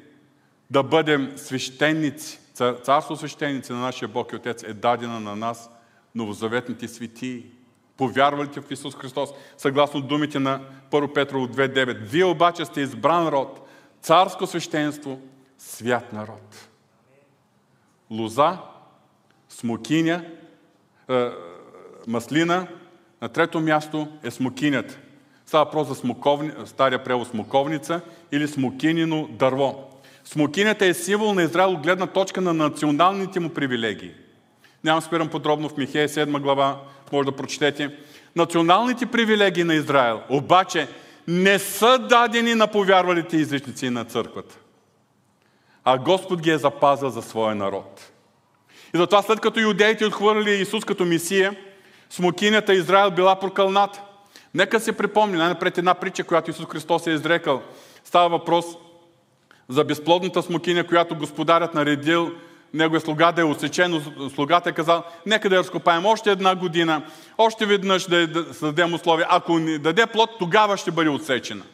да 0.71 0.83
бъдем 0.83 1.33
свещеници, 1.37 2.39
царство 2.83 3.17
свещеници 3.17 3.73
на 3.73 3.79
нашия 3.79 4.09
Бог 4.09 4.33
и 4.33 4.37
Отец 4.37 4.63
е 4.63 4.75
дадена 4.75 5.21
на 5.21 5.37
нас, 5.37 5.71
новозаветните 6.15 6.89
светии, 6.89 7.47
повярвалите 7.97 8.61
в 8.61 8.71
Исус 8.71 8.95
Христос, 8.95 9.31
съгласно 9.59 10.01
думите 10.01 10.39
на 10.39 10.61
1 10.91 11.13
Петрово 11.15 11.47
2.9. 11.47 11.99
Вие 12.01 12.25
обаче 12.25 12.65
сте 12.65 12.81
избран 12.81 13.29
род, 13.29 13.69
царско 14.03 14.47
свещенство, 14.47 15.19
свят 15.59 16.13
народ. 16.13 16.69
Лоза, 18.11 18.59
смокиня, 19.49 20.25
е, 21.11 21.31
маслина, 22.07 22.67
на 23.23 23.29
трето 23.29 23.61
място 23.61 24.09
е 24.23 24.31
смокинят. 24.31 24.99
Става 25.47 25.65
въпрос 25.65 25.89
за 25.89 25.95
смоковни, 25.95 26.51
стария 26.65 27.05
превод 27.05 27.29
смоковница 27.29 28.01
или 28.33 28.49
смокинино 28.49 29.29
дърво. 29.31 29.91
Смокинята 30.25 30.87
е 30.87 30.95
символ 30.95 31.35
на 31.35 31.43
Израел 31.43 31.71
от 31.71 31.83
гледна 31.83 32.07
точка 32.07 32.41
на 32.41 32.53
националните 32.53 33.41
му 33.41 33.49
привилегии. 33.49 34.15
Нямам 34.85 35.03
спирам 35.03 35.29
подробно 35.29 35.69
в 35.69 35.77
Михея 35.77 36.09
7 36.09 36.41
глава, 36.41 36.81
може 37.13 37.27
да 37.27 37.37
прочетете. 37.37 37.97
Националните 38.37 39.07
привилегии 39.07 39.65
на 39.65 39.75
Израел 39.75 40.21
обаче 40.29 40.89
не 41.29 41.59
са 41.59 41.99
дадени 41.99 42.55
на 42.55 42.67
повярвалите 42.67 43.37
езичници 43.37 43.91
на 43.91 44.05
църквата. 44.05 44.59
А 45.85 45.99
Господ 45.99 46.43
ги 46.43 46.51
е 46.51 46.59
запазил 46.59 47.11
за 47.11 47.23
своя 47.23 47.55
народ. 47.55 48.13
И 48.95 48.99
затова 48.99 49.23
след 49.23 49.41
като 49.41 49.61
юдеите 49.61 50.07
отхвърли 50.07 50.51
Исус 50.51 50.85
като 50.85 51.05
Мисия, 51.05 51.57
смокинята 52.11 52.75
Израел 52.75 53.11
била 53.11 53.41
прокълната. 53.41 54.03
Нека 54.55 54.81
се 54.81 54.97
припомни 54.97 55.37
най-напред 55.37 55.79
една 55.79 55.95
притча, 55.95 56.25
която 56.25 56.51
Исус 56.51 56.67
Христос 56.67 57.07
е 57.07 57.11
изрекал. 57.11 57.63
Става 58.05 58.29
въпрос 58.29 58.67
за 59.69 59.85
безплодната 59.85 60.43
смокиня, 60.43 60.87
която 60.87 61.17
господарят 61.17 61.75
наредил 61.75 62.33
неговия 62.75 63.01
слуга 63.01 63.33
да 63.33 63.41
е 63.41 63.45
отсечен. 63.45 64.03
Слугата 64.35 64.71
е 64.71 64.73
казал, 64.73 65.05
нека 65.27 65.49
да 65.49 65.55
я 65.55 65.61
разкопаем 65.61 66.07
още 66.07 66.31
една 66.31 66.55
година, 66.55 67.03
още 67.39 67.67
веднъж 67.67 68.07
да, 68.07 68.27
да 68.27 68.45
създадем 68.45 68.95
условия. 68.95 69.27
Ако 69.31 69.59
ни 69.59 69.79
даде 69.79 70.07
плод, 70.07 70.31
тогава 70.39 70.77
ще 70.77 70.91
бъде 70.91 71.11
отсечена. 71.11 71.65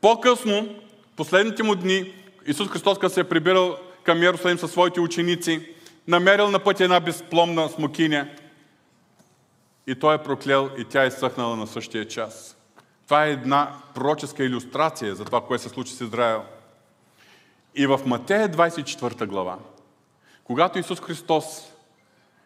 По-късно, 0.00 0.68
последните 1.16 1.62
му 1.62 1.74
дни, 1.74 2.12
Исус 2.46 2.68
Христос, 2.68 3.12
се 3.12 3.20
е 3.20 3.24
прибирал 3.24 3.76
към 4.04 4.22
Иерусалим 4.22 4.58
със 4.58 4.70
своите 4.70 5.00
ученици, 5.00 5.68
намерил 6.08 6.50
на 6.50 6.58
пътя 6.58 6.84
една 6.84 7.00
безпломна 7.00 7.68
смокиня 7.68 8.28
и 9.86 9.94
той 9.94 10.14
е 10.14 10.22
проклел 10.22 10.70
и 10.78 10.84
тя 10.84 11.04
е 11.04 11.10
съхнала 11.10 11.56
на 11.56 11.66
същия 11.66 12.08
час. 12.08 12.56
Това 13.04 13.26
е 13.26 13.30
една 13.30 13.70
пророческа 13.94 14.44
иллюстрация 14.44 15.14
за 15.14 15.24
това, 15.24 15.40
което 15.40 15.62
се 15.62 15.68
случи 15.68 15.92
с 15.92 16.00
Израел. 16.00 16.42
И 17.74 17.86
в 17.86 18.00
Матея 18.06 18.48
24 18.48 19.26
глава, 19.26 19.58
когато 20.52 20.78
Исус 20.78 21.00
Христос 21.00 21.44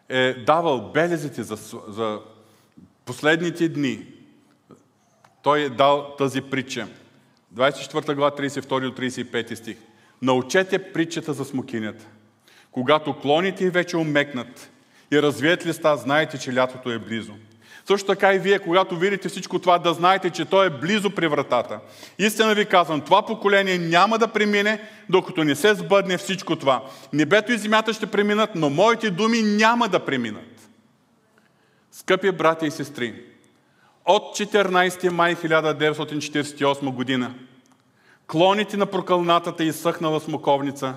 е 0.09 0.33
давал 0.33 0.91
белезите 0.91 1.43
за, 1.43 1.55
за 1.87 2.19
последните 3.05 3.69
дни, 3.69 4.07
той 5.43 5.59
е 5.59 5.69
дал 5.69 6.15
тази 6.17 6.41
притча. 6.41 6.87
24 7.55 8.15
глава, 8.15 8.31
32 8.31 8.79
до 8.79 9.01
35 9.01 9.55
стих. 9.55 9.77
Научете 10.21 10.93
притчата 10.93 11.33
за 11.33 11.45
смокинята. 11.45 12.05
Когато 12.71 13.19
клоните 13.19 13.69
вече 13.69 13.97
умекнат 13.97 14.71
и 15.11 15.21
развият 15.21 15.65
листа, 15.65 15.97
знаете, 15.97 16.37
че 16.37 16.55
лятото 16.55 16.91
е 16.91 16.99
близо. 16.99 17.33
Също 17.87 18.07
така 18.07 18.33
и 18.33 18.39
вие, 18.39 18.59
когато 18.59 18.97
видите 18.97 19.29
всичко 19.29 19.59
това, 19.59 19.79
да 19.79 19.93
знаете, 19.93 20.29
че 20.29 20.45
то 20.45 20.63
е 20.63 20.69
близо 20.69 21.09
при 21.09 21.27
вратата. 21.27 21.79
Истина 22.19 22.55
ви 22.55 22.65
казвам, 22.65 23.01
това 23.01 23.25
поколение 23.25 23.77
няма 23.77 24.17
да 24.17 24.27
премине, 24.27 24.81
докато 25.09 25.43
не 25.43 25.55
се 25.55 25.75
сбъдне 25.75 26.17
всичко 26.17 26.55
това. 26.55 26.83
Небето 27.13 27.51
и 27.51 27.57
земята 27.57 27.93
ще 27.93 28.05
преминат, 28.05 28.49
но 28.55 28.69
моите 28.69 29.09
думи 29.09 29.41
няма 29.41 29.87
да 29.89 30.05
преминат. 30.05 30.69
Скъпи 31.91 32.31
братя 32.31 32.65
и 32.65 32.71
сестри, 32.71 33.23
от 34.05 34.23
14 34.23 35.09
май 35.09 35.35
1948 35.35 36.93
година 36.93 37.33
клоните 38.27 38.77
на 38.77 38.85
прокълнатата 38.85 39.63
и 39.63 39.73
съхнала 39.73 40.19
смоковница 40.19 40.95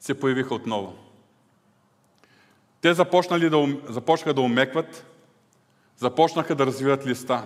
се 0.00 0.20
появиха 0.20 0.54
отново. 0.54 0.94
Те 2.80 2.94
започнали 2.94 3.50
да, 3.50 3.66
започнаха 3.88 4.34
да 4.34 4.40
умекват, 4.40 5.04
започнаха 5.98 6.54
да 6.54 6.66
развиват 6.66 7.06
листа. 7.06 7.44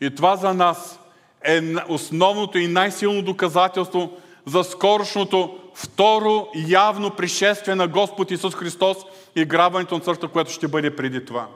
И 0.00 0.14
това 0.14 0.36
за 0.36 0.54
нас 0.54 0.98
е 1.44 1.60
основното 1.88 2.58
и 2.58 2.66
най-силно 2.66 3.22
доказателство 3.22 4.12
за 4.46 4.64
скорошното 4.64 5.58
второ 5.74 6.48
явно 6.54 7.10
пришествие 7.10 7.74
на 7.74 7.88
Господ 7.88 8.30
Исус 8.30 8.54
Христос 8.54 8.96
и 9.36 9.44
грабването 9.44 9.94
на 9.94 10.00
църква, 10.00 10.28
което 10.28 10.50
ще 10.50 10.68
бъде 10.68 10.96
преди 10.96 11.24
това. 11.24 11.48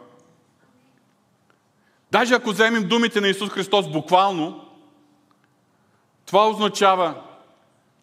Даже 2.13 2.35
ако 2.35 2.51
вземем 2.51 2.89
думите 2.89 3.21
на 3.21 3.29
Исус 3.29 3.51
Христос 3.51 3.93
буквално, 3.93 4.65
това 6.27 6.49
означава, 6.49 7.15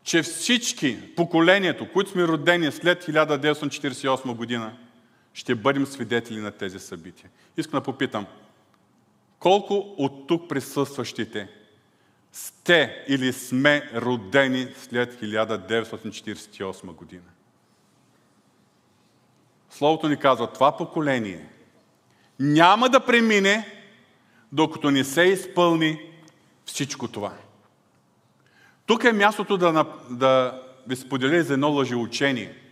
че 0.03 0.21
всички 0.21 1.15
поколението, 1.15 1.91
които 1.93 2.11
сме 2.11 2.27
родени 2.27 2.71
след 2.71 3.05
1948 3.05 4.35
година, 4.35 4.73
ще 5.33 5.55
бъдем 5.55 5.85
свидетели 5.85 6.39
на 6.39 6.51
тези 6.51 6.79
събития. 6.79 7.29
Искам 7.57 7.79
да 7.79 7.83
попитам, 7.83 8.25
колко 9.39 9.95
от 9.97 10.27
тук 10.27 10.49
присъстващите 10.49 11.49
сте 12.31 13.05
или 13.07 13.33
сме 13.33 13.91
родени 13.95 14.67
след 14.77 15.21
1948 15.21 16.85
година? 16.85 17.23
Словото 19.69 20.09
ни 20.09 20.17
казва, 20.17 20.53
това 20.53 20.77
поколение 20.77 21.49
няма 22.39 22.89
да 22.89 23.05
премине, 23.05 23.85
докато 24.51 24.91
не 24.91 25.03
се 25.03 25.21
изпълни 25.21 25.99
всичко 26.65 27.07
това. 27.07 27.33
Тук 28.85 29.03
е 29.03 29.11
мястото 29.11 29.57
да, 29.57 29.85
да 30.09 30.61
ви 30.87 30.95
споделя 30.95 31.43
за 31.43 31.53
едно 31.53 31.71
лъжеучение. 31.71 32.62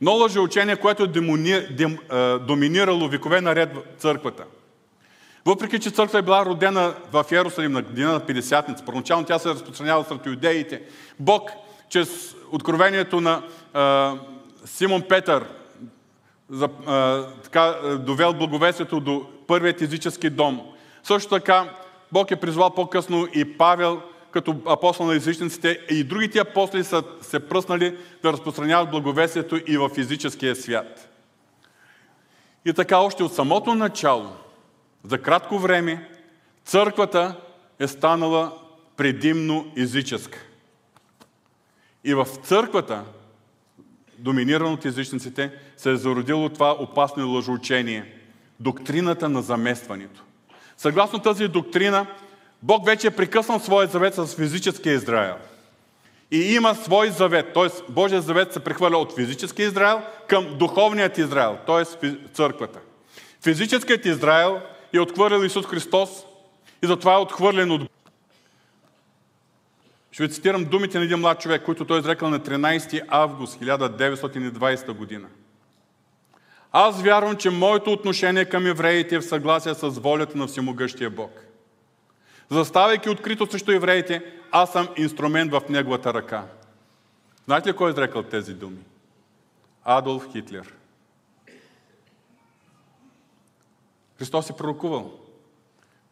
Едно 0.00 0.12
лъжеучение, 0.12 0.76
което 0.76 1.02
е 1.02 1.06
демони, 1.06 1.60
дем, 1.70 1.98
доминирало 2.46 3.08
векове 3.08 3.40
наред 3.40 3.74
в 3.74 4.00
църквата. 4.00 4.44
Въпреки, 5.46 5.78
че 5.78 5.90
църква 5.90 6.18
е 6.18 6.22
била 6.22 6.44
родена 6.44 6.94
в 7.12 7.24
Иерусалим 7.32 7.72
на 7.72 7.82
година 7.82 8.12
на 8.12 8.20
50-ница, 8.20 8.84
първоначално 8.84 9.26
тя 9.26 9.38
се 9.38 9.48
разпространява 9.48 10.04
сред 10.04 10.26
юдеите. 10.26 10.82
Бог, 11.20 11.50
чрез 11.88 12.36
откровението 12.52 13.20
на 13.20 13.42
е, 13.74 14.18
Симон 14.64 15.02
Петър, 15.02 15.44
за, 16.50 16.64
е, 16.64 17.42
така, 17.42 17.74
довел 17.98 18.32
благовестието 18.32 19.00
до 19.00 19.26
първият 19.46 19.82
езически 19.82 20.30
дом. 20.30 20.60
Също 21.02 21.30
така, 21.30 21.74
Бог 22.12 22.30
е 22.30 22.36
призвал 22.36 22.70
по-късно 22.70 23.28
и 23.34 23.58
Павел 23.58 24.02
като 24.34 24.56
апостол 24.66 25.06
на 25.06 25.14
езичниците 25.14 25.80
и 25.90 26.04
другите 26.04 26.38
апостоли 26.38 26.84
са 26.84 27.02
се 27.20 27.48
пръснали 27.48 27.96
да 28.22 28.32
разпространяват 28.32 28.90
благовестието 28.90 29.60
и 29.66 29.78
в 29.78 29.88
физическия 29.88 30.56
свят. 30.56 31.08
И 32.64 32.72
така 32.72 32.98
още 32.98 33.22
от 33.22 33.34
самото 33.34 33.74
начало, 33.74 34.32
за 35.04 35.18
кратко 35.18 35.58
време, 35.58 36.10
църквата 36.64 37.40
е 37.78 37.86
станала 37.86 38.52
предимно 38.96 39.72
езическа. 39.76 40.38
И 42.04 42.14
в 42.14 42.26
църквата, 42.42 43.04
доминирана 44.18 44.72
от 44.72 44.84
езичниците, 44.84 45.52
се 45.76 45.90
е 45.90 45.96
зародило 45.96 46.48
това 46.48 46.72
опасно 46.72 47.32
лъжоучение– 47.32 48.18
доктрината 48.60 49.28
на 49.28 49.42
заместването. 49.42 50.22
Съгласно 50.76 51.18
тази 51.18 51.48
доктрина, 51.48 52.06
Бог 52.64 52.86
вече 52.86 53.06
е 53.06 53.10
прекъснал 53.10 53.60
своя 53.60 53.88
завет 53.88 54.14
с 54.14 54.26
физическия 54.26 54.94
Израел. 54.94 55.36
И 56.30 56.54
има 56.54 56.74
свой 56.74 57.10
завет, 57.10 57.52
т.е. 57.54 57.92
Божия 57.92 58.22
завет 58.22 58.52
се 58.52 58.60
прехвърля 58.60 58.98
от 58.98 59.16
физическия 59.16 59.66
Израел 59.66 60.02
към 60.28 60.58
духовният 60.58 61.18
Израел, 61.18 61.58
т.е. 61.66 62.08
църквата. 62.32 62.78
Физическият 63.42 64.06
Израел 64.06 64.60
е 64.92 65.00
отхвърлил 65.00 65.44
Исус 65.44 65.66
Христос 65.66 66.10
и 66.82 66.86
затова 66.86 67.14
е 67.14 67.18
отхвърлен 67.18 67.70
от 67.70 67.90
ще 70.12 70.22
ви 70.22 70.32
цитирам 70.32 70.64
думите 70.64 70.98
на 70.98 71.04
един 71.04 71.18
млад 71.18 71.40
човек, 71.40 71.62
който 71.64 71.84
той 71.84 71.98
е 71.98 72.00
изрекал 72.00 72.30
на 72.30 72.40
13 72.40 73.02
август 73.08 73.60
1920 73.60 74.92
година. 74.92 75.28
Аз 76.72 77.02
вярвам, 77.02 77.36
че 77.36 77.50
моето 77.50 77.92
отношение 77.92 78.44
към 78.44 78.66
евреите 78.66 79.14
е 79.14 79.18
в 79.18 79.24
съгласие 79.24 79.74
с 79.74 79.88
волята 79.88 80.38
на 80.38 80.46
Всемогъщия 80.46 81.10
Бог. 81.10 81.44
Заставайки 82.50 83.10
открито 83.10 83.50
срещу 83.50 83.72
евреите, 83.72 84.34
аз 84.50 84.72
съм 84.72 84.88
инструмент 84.96 85.52
в 85.52 85.62
неговата 85.68 86.14
ръка. 86.14 86.46
Знаете 87.44 87.68
ли 87.68 87.76
кой 87.76 87.90
е 87.90 87.92
изрекал 87.92 88.22
тези 88.22 88.54
думи? 88.54 88.84
Адолф 89.84 90.32
Хитлер. 90.32 90.74
Христос 94.18 94.50
е 94.50 94.56
пророкувал. 94.56 95.12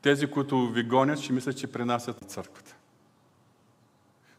Тези, 0.03 0.27
които 0.27 0.69
ви 0.69 0.83
гонят, 0.83 1.19
ще 1.19 1.33
мислят, 1.33 1.59
че 1.59 1.67
принасят 1.67 2.31
църквата. 2.31 2.75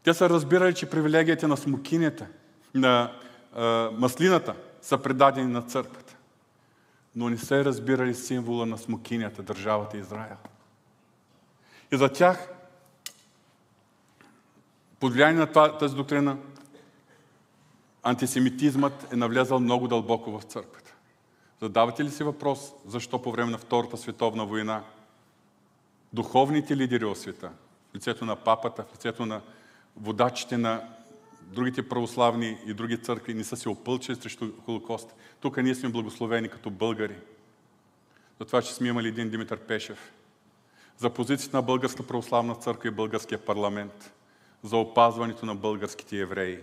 Те 0.04 0.14
са 0.14 0.30
разбирали, 0.30 0.76
че 0.76 0.90
привилегията 0.90 1.48
на 1.48 1.58
смокинята, 1.58 2.28
на 2.74 3.12
а, 3.56 3.90
маслината 3.98 4.56
са 4.82 4.98
предадени 4.98 5.52
на 5.52 5.62
църквата. 5.62 6.16
Но 7.16 7.30
не 7.30 7.38
са 7.38 7.66
разбирали 7.66 8.16
символа 8.16 8.66
на 8.66 8.78
смокинята, 8.78 9.44
държавата 9.44 9.98
Израел. 9.98 10.38
И 11.94 11.98
за 11.98 12.10
тях, 12.10 12.50
под 15.00 15.14
влияние 15.14 15.40
на 15.40 15.78
тази 15.78 15.96
доктрина, 15.96 16.38
антисемитизмът 18.04 19.14
е 19.14 19.16
навлязал 19.16 19.60
много 19.60 19.88
дълбоко 19.88 20.40
в 20.40 20.44
църквата. 20.44 20.94
Задавате 21.62 22.04
ли 22.04 22.10
си 22.10 22.24
въпрос, 22.24 22.74
защо 22.88 23.22
по 23.22 23.32
време 23.32 23.52
на 23.52 23.58
Втората 23.58 23.98
световна 23.98 24.46
война 24.46 24.84
духовните 26.14 26.78
лидери 26.78 27.06
от 27.06 27.18
света, 27.18 27.52
в 27.92 27.96
лицето 27.96 28.26
на 28.26 28.36
папата, 28.36 28.84
в 28.84 28.96
лицето 28.96 29.26
на 29.26 29.42
водачите 29.98 30.58
на 30.58 30.90
другите 31.42 31.90
православни 31.90 32.58
и 32.66 32.74
други 32.74 33.02
църкви 33.02 33.34
не 33.34 33.44
са 33.44 33.58
се 33.58 33.70
опълчили 33.70 34.16
срещу 34.16 34.52
Холокост. 34.66 35.16
Тук 35.40 35.58
ние 35.58 35.76
сме 35.76 35.90
благословени 35.90 36.50
като 36.50 36.70
българи. 36.70 37.16
За 38.40 38.46
това, 38.46 38.62
че 38.62 38.74
сме 38.74 38.88
имали 38.88 39.08
един 39.08 39.30
Димитър 39.30 39.60
Пешев– 39.60 40.14
за 40.98 41.10
позицията 41.10 41.58
на 41.58 41.62
Българска 41.62 42.04
православна 42.04 42.56
църква 42.56 42.88
и 42.88 42.92
Българския 42.92 43.46
парламент, 43.46 44.14
за 44.64 44.78
опазването 44.78 45.46
на 45.46 45.56
българските 45.56 46.18
евреи. 46.18 46.60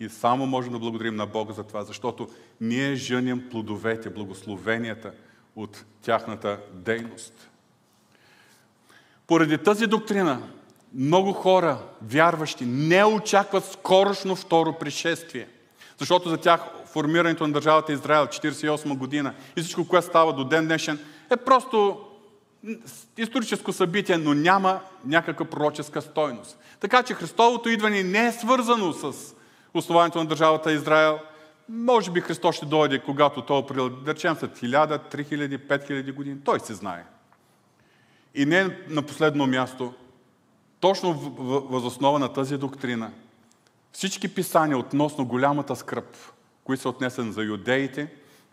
И 0.00 0.08
само 0.08 0.46
можем 0.46 0.72
да 0.72 0.78
благодарим 0.78 1.16
на 1.16 1.26
Бога 1.26 1.52
за 1.52 1.64
това, 1.64 1.84
защото 1.84 2.28
ние 2.60 2.94
жънем 2.94 3.48
плодовете, 3.50 4.10
благословенията 4.10 5.12
от 5.56 5.84
тяхната 6.02 6.60
дейност. 6.72 7.48
Поради 9.26 9.58
тази 9.58 9.86
доктрина, 9.86 10.42
много 10.94 11.32
хора, 11.32 11.78
вярващи, 12.02 12.64
не 12.64 13.04
очакват 13.04 13.64
скорошно 13.64 14.36
второ 14.36 14.72
пришествие. 14.72 15.48
Защото 15.98 16.28
за 16.28 16.36
тях 16.36 16.60
формирането 16.86 17.46
на 17.46 17.52
държавата 17.52 17.92
Израел 17.92 18.26
48 18.26 18.96
година 18.96 19.34
и 19.56 19.60
всичко, 19.62 19.88
което 19.88 20.06
става 20.06 20.32
до 20.32 20.44
ден 20.44 20.66
днешен, 20.66 20.98
е 21.30 21.36
просто 21.36 22.00
историческо 23.18 23.72
събитие, 23.72 24.18
но 24.18 24.34
няма 24.34 24.80
някаква 25.04 25.44
пророческа 25.44 26.02
стойност. 26.02 26.58
Така 26.80 27.02
че 27.02 27.14
Христовото 27.14 27.68
идване 27.68 28.02
не 28.02 28.26
е 28.26 28.32
свързано 28.32 28.92
с 28.92 29.34
основанието 29.74 30.18
на 30.18 30.26
държавата 30.26 30.72
Израел. 30.72 31.18
Може 31.68 32.10
би 32.10 32.20
Христос 32.20 32.56
ще 32.56 32.66
дойде, 32.66 32.98
когато 32.98 33.42
той 33.42 33.58
е 33.58 33.90
да 34.04 34.12
речем 34.14 34.36
след 34.36 34.58
1000, 34.58 35.14
3000, 35.14 35.58
5000 35.58 36.12
години. 36.14 36.36
Той 36.44 36.60
се 36.60 36.74
знае. 36.74 37.04
И 38.34 38.46
не 38.46 38.78
на 38.88 39.02
последно 39.02 39.46
място, 39.46 39.94
точно 40.80 41.12
възоснова 41.70 42.18
на 42.18 42.32
тази 42.32 42.56
доктрина, 42.56 43.10
всички 43.92 44.34
писания 44.34 44.78
относно 44.78 45.26
голямата 45.26 45.76
скръп, 45.76 46.16
които 46.64 46.82
са 46.82 46.88
отнесени 46.88 47.32
за 47.32 47.42
юдеите, 47.42 48.12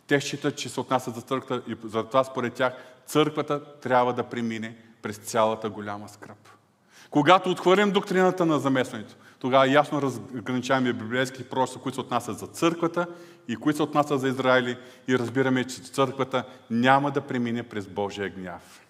те 0.10 0.22
считат, 0.22 0.56
че 0.56 0.70
се 0.70 0.80
отнасят 0.80 1.16
за 1.16 1.22
църквата 1.22 1.72
и 1.72 1.76
затова 1.84 2.24
според 2.24 2.54
тях 2.54 2.74
църквата 3.06 3.74
трябва 3.82 4.14
да 4.14 4.24
премине 4.24 4.76
през 5.02 5.18
цялата 5.18 5.70
голяма 5.70 6.10
скръп. 6.10 6.50
Когато 7.10 7.50
отхвърлим 7.50 7.92
доктрината 7.92 8.46
на 8.46 8.60
замесването, 8.60 9.16
тогава 9.40 9.68
ясно 9.68 10.02
разграничаваме 10.02 10.94
библейски 10.94 11.44
пророци, 11.44 11.80
които 11.80 11.96
се 11.96 12.02
отнасят 12.02 12.40
за 12.40 12.48
църквата 12.48 13.08
и 13.48 13.56
които 13.56 13.78
се 13.78 13.84
отнасят 13.84 14.20
за 14.20 14.28
Израили 14.28 14.78
и 15.08 15.20
разбираме, 15.20 15.64
че 15.64 15.82
църквата 15.82 16.44
няма 16.70 17.12
да 17.12 17.22
премине 17.22 17.64
през 17.64 17.88
Божия 17.88 18.30
гняв. 18.30 18.82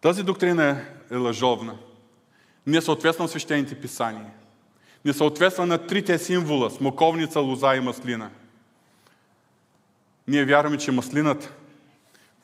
Тази 0.00 0.22
доктрина 0.22 0.82
е 1.10 1.16
лъжовна. 1.16 1.74
Не 2.66 2.80
съответства 2.80 3.24
на 3.24 3.28
свещените 3.28 3.74
писания. 3.74 4.30
Не 5.04 5.12
съответства 5.12 5.66
на 5.66 5.86
трите 5.86 6.18
символа– 6.18 6.70
смоковница, 6.70 7.40
лоза 7.40 7.74
и 7.74 7.80
маслина. 7.80 8.30
Ние 10.30 10.44
вярваме, 10.44 10.78
че 10.78 10.92
маслината 10.92 11.50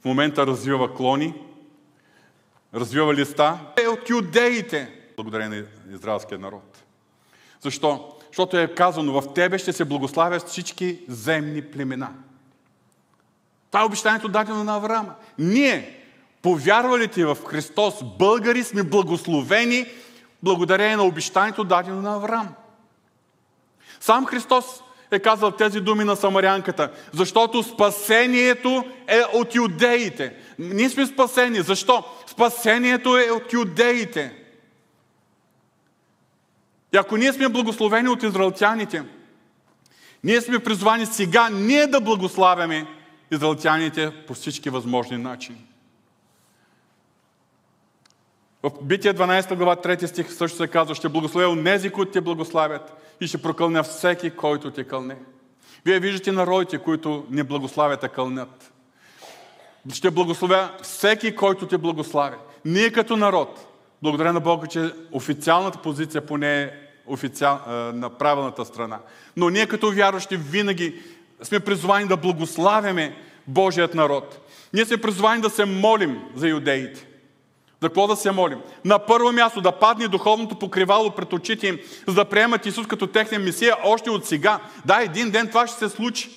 в 0.01 0.05
момента 0.05 0.47
развива 0.47 0.95
клони, 0.95 1.34
развива 2.74 3.14
листа. 3.14 3.59
Е 3.84 3.89
от 3.89 4.11
юдеите, 4.11 4.93
благодарение 5.16 5.64
на 5.87 5.95
израелския 5.95 6.39
народ. 6.39 6.84
Защо? 7.61 8.16
Защото 8.26 8.59
е 8.59 8.74
казано, 8.74 9.20
в 9.20 9.34
тебе 9.34 9.59
ще 9.59 9.72
се 9.72 9.84
благославят 9.84 10.49
всички 10.49 11.01
земни 11.09 11.62
племена. 11.62 12.09
Това 13.70 13.82
е 13.82 13.87
обещанието 13.87 14.28
дадено 14.28 14.64
на 14.64 14.76
Авраама. 14.76 15.14
Ние, 15.39 16.05
повярвалите 16.43 17.24
в 17.24 17.39
Христос, 17.47 17.95
българи, 18.18 18.64
сме 18.64 18.82
благословени 18.82 19.87
благодарение 20.43 20.97
на 20.97 21.05
обещанието 21.05 21.64
дадено 21.64 22.03
на 22.03 22.14
Авраам. 22.14 22.49
Сам 24.01 24.26
Христос 24.26 24.82
е 25.11 25.19
казал 25.19 25.51
тези 25.51 25.81
думи 25.81 26.05
на 26.05 26.17
самарянката, 26.17 26.93
защото 27.13 27.63
спасението 27.63 28.85
е 29.07 29.21
от 29.33 29.55
юдеите. 29.55 30.35
Ние 30.59 30.91
сме 30.91 31.07
спасени. 31.07 31.61
Защо? 31.61 32.05
Спасението 32.27 33.19
е 33.19 33.31
от 33.31 33.53
юдеите. 33.53 34.37
И 36.95 36.97
ако 36.97 37.17
ние 37.17 37.33
сме 37.33 37.49
благословени 37.49 38.09
от 38.09 38.23
израелтяните, 38.23 39.03
ние 40.25 40.41
сме 40.41 40.59
призвани 40.59 41.07
сега 41.07 41.49
ние 41.51 41.87
да 41.87 42.01
благославяме 42.01 42.87
израелтяните 43.31 44.25
по 44.27 44.35
всички 44.35 44.71
възможни 44.71 45.17
начини. 45.17 45.67
В 48.63 48.71
Бития 48.83 49.15
12 49.15 49.55
глава 49.55 49.77
3 49.77 50.07
стих 50.07 50.33
също 50.33 50.59
се 50.59 50.69
казва, 50.69 50.95
ще 50.95 51.09
благословя 51.09 51.49
онези, 51.49 51.91
които 51.91 52.13
те 52.13 52.21
благославят 52.21 53.06
и 53.21 53.27
ще 53.27 53.43
прокълня 53.43 53.83
всеки, 53.83 54.31
който 54.31 54.71
те 54.71 54.85
кълне. 54.85 55.17
Вие 55.85 56.01
виждате 56.01 56.33
народите, 56.33 56.79
които 56.79 57.27
не 57.31 57.45
благославят, 57.45 58.05
а 58.05 58.09
кълнят. 58.09 58.73
Ще 59.93 60.11
благословя 60.11 60.71
всеки, 60.83 61.37
който 61.37 61.67
те 61.67 61.79
благославя. 61.79 62.37
Ние 62.64 62.91
като 62.93 63.17
народ, 63.17 63.67
благодаря 64.03 64.33
на 64.33 64.41
Бога, 64.41 64.67
че 64.67 64.93
официалната 65.12 65.79
позиция 65.79 66.27
поне 66.27 66.62
е 66.62 66.71
официал, 67.07 67.61
на 67.95 68.11
правилната 68.11 68.64
страна. 68.64 68.99
Но 69.37 69.51
ние 69.51 69.67
като 69.67 69.93
вярващи 69.93 70.37
винаги 70.37 71.03
сме 71.43 71.61
призвани 71.61 72.07
да 72.07 72.17
благославяме 72.17 73.17
Божият 73.47 73.95
народ. 73.95 74.51
Ние 74.73 74.85
сме 74.85 74.97
призвани 74.97 75.43
да 75.43 75.51
се 75.51 75.64
молим 75.64 76.23
за 76.35 76.49
юдеите. 76.49 77.07
За 77.87 77.91
какво 77.91 78.07
да 78.07 78.16
се 78.16 78.30
молим? 78.30 78.59
На 78.84 78.99
първо 78.99 79.32
място 79.32 79.61
да 79.61 79.72
падне 79.72 80.09
духовното 80.09 80.59
покривало 80.59 81.11
пред 81.11 81.32
очите 81.32 81.66
им, 81.66 81.78
за 82.09 82.14
да 82.14 82.24
приемат 82.24 82.66
Исус 82.66 82.87
като 82.87 83.07
техния 83.07 83.41
Месия 83.41 83.76
още 83.84 84.11
от 84.11 84.26
сега. 84.26 84.59
Да, 84.84 85.03
един 85.03 85.30
ден 85.30 85.49
това 85.49 85.66
ще 85.66 85.78
се 85.78 85.89
случи. 85.89 86.30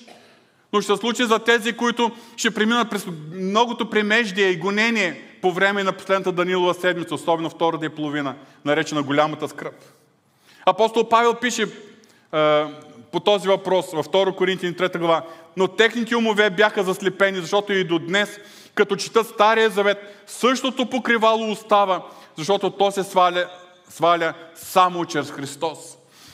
Но 0.72 0.80
ще 0.80 0.92
се 0.92 1.00
случи 1.00 1.24
за 1.24 1.38
тези, 1.38 1.72
които 1.72 2.10
ще 2.36 2.50
преминат 2.50 2.90
през 2.90 3.06
многото 3.32 3.90
примеждие 3.90 4.48
и 4.48 4.56
гонение 4.56 5.22
по 5.42 5.52
време 5.52 5.84
на 5.84 5.92
последната 5.92 6.32
Данилова 6.32 6.74
седмица, 6.74 7.14
особено 7.14 7.50
втората 7.50 7.86
и 7.86 7.88
половина, 7.88 8.34
наречена 8.64 9.02
голямата 9.02 9.48
скръп. 9.48 9.74
Апостол 10.66 11.08
Павел 11.08 11.34
пише 11.34 11.62
е, 11.62 11.68
по 13.12 13.20
този 13.20 13.48
въпрос 13.48 13.92
във 13.92 14.08
2 14.08 14.34
Коринтини 14.34 14.74
3 14.74 14.98
глава, 14.98 15.22
но 15.56 15.68
техните 15.68 16.16
умове 16.16 16.50
бяха 16.50 16.82
заслепени, 16.82 17.40
защото 17.40 17.72
и 17.72 17.84
до 17.84 17.98
днес 17.98 18.38
като 18.74 18.96
четат 18.96 19.26
Стария 19.26 19.70
завет, 19.70 20.22
същото 20.26 20.86
покривало 20.86 21.50
остава, 21.50 22.02
защото 22.36 22.70
то 22.70 22.90
се 22.90 23.04
сваля, 23.04 23.46
сваля 23.88 24.34
само 24.54 25.04
чрез 25.04 25.30
Христос. 25.30 25.78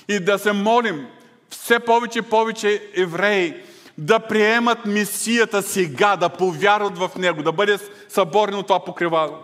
И 0.09 0.20
да 0.20 0.39
се 0.39 0.53
молим 0.53 1.07
все 1.51 1.78
повече 1.78 2.18
и 2.18 2.22
повече 2.22 2.82
евреи 2.95 3.55
да 3.99 4.18
приемат 4.18 4.87
Месията 4.87 5.62
сега, 5.62 6.16
да 6.16 6.28
повярват 6.28 6.99
в 6.99 7.11
Него, 7.18 7.43
да 7.43 7.53
бъде 7.53 7.78
съборено 8.09 8.62
това 8.62 8.84
покривало. 8.84 9.37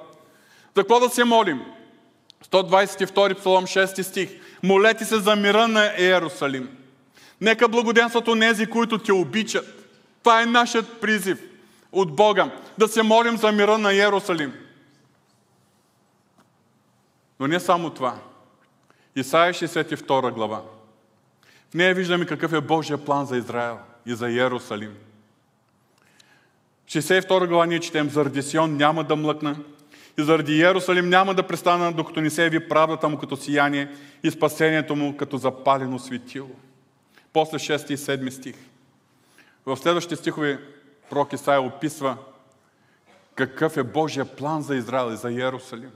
За 0.76 0.82
какво 0.82 1.00
да 1.00 1.08
се 1.08 1.24
молим? 1.24 1.62
122 2.50 3.34
псалом 3.34 3.66
6 3.66 4.02
стих. 4.02 4.30
Молете 4.62 5.04
се 5.04 5.18
за 5.18 5.36
мира 5.36 5.68
на 5.68 5.92
Иерусалим. 5.98 6.68
Нека 7.40 7.68
благоденстват 7.68 8.28
онези, 8.28 8.66
които 8.66 8.98
те 8.98 9.12
обичат. 9.12 9.88
Това 10.22 10.42
е 10.42 10.46
нашият 10.46 11.00
призив 11.00 11.38
от 11.92 12.16
Бога. 12.16 12.50
Да 12.78 12.88
се 12.88 13.02
молим 13.02 13.36
за 13.36 13.52
мира 13.52 13.78
на 13.78 13.92
Иерусалим. 13.92 14.52
Но 17.40 17.46
не 17.46 17.60
само 17.60 17.90
това. 17.90 18.18
Исаия 19.16 19.54
62 19.54 20.32
глава. 20.32 20.62
В 21.70 21.74
нея 21.74 21.94
виждаме 21.94 22.26
какъв 22.26 22.52
е 22.52 22.60
Божия 22.60 23.04
план 23.04 23.26
за 23.26 23.36
Израел 23.36 23.78
и 24.06 24.14
за 24.14 24.30
Иерусалим. 24.30 24.94
В 26.86 26.90
62 26.90 27.48
глава 27.48 27.66
ние 27.66 27.80
четем, 27.80 28.10
заради 28.10 28.42
Сион 28.42 28.76
няма 28.76 29.04
да 29.04 29.16
млъкна 29.16 29.56
и 30.18 30.22
заради 30.22 30.52
Иерусалим 30.52 31.08
няма 31.08 31.34
да 31.34 31.42
престана, 31.42 31.92
докато 31.92 32.20
не 32.20 32.30
се 32.30 32.44
яви 32.44 32.68
правдата 32.68 33.08
му 33.08 33.18
като 33.18 33.36
сияние 33.36 33.88
и 34.22 34.30
спасението 34.30 34.96
му 34.96 35.16
като 35.16 35.36
запалено 35.36 35.98
светило. 35.98 36.50
После 37.32 37.58
6 37.58 37.90
и 37.90 37.96
7 37.96 38.30
стих. 38.30 38.54
В 39.66 39.76
следващите 39.76 40.16
стихове 40.16 40.58
пророк 41.12 41.32
Исаия 41.32 41.62
описва 41.62 42.16
какъв 43.34 43.76
е 43.76 43.82
Божия 43.82 44.24
план 44.24 44.62
за 44.62 44.76
Израел 44.76 45.12
и 45.12 45.16
за 45.16 45.30
Иерусалим. 45.30 45.90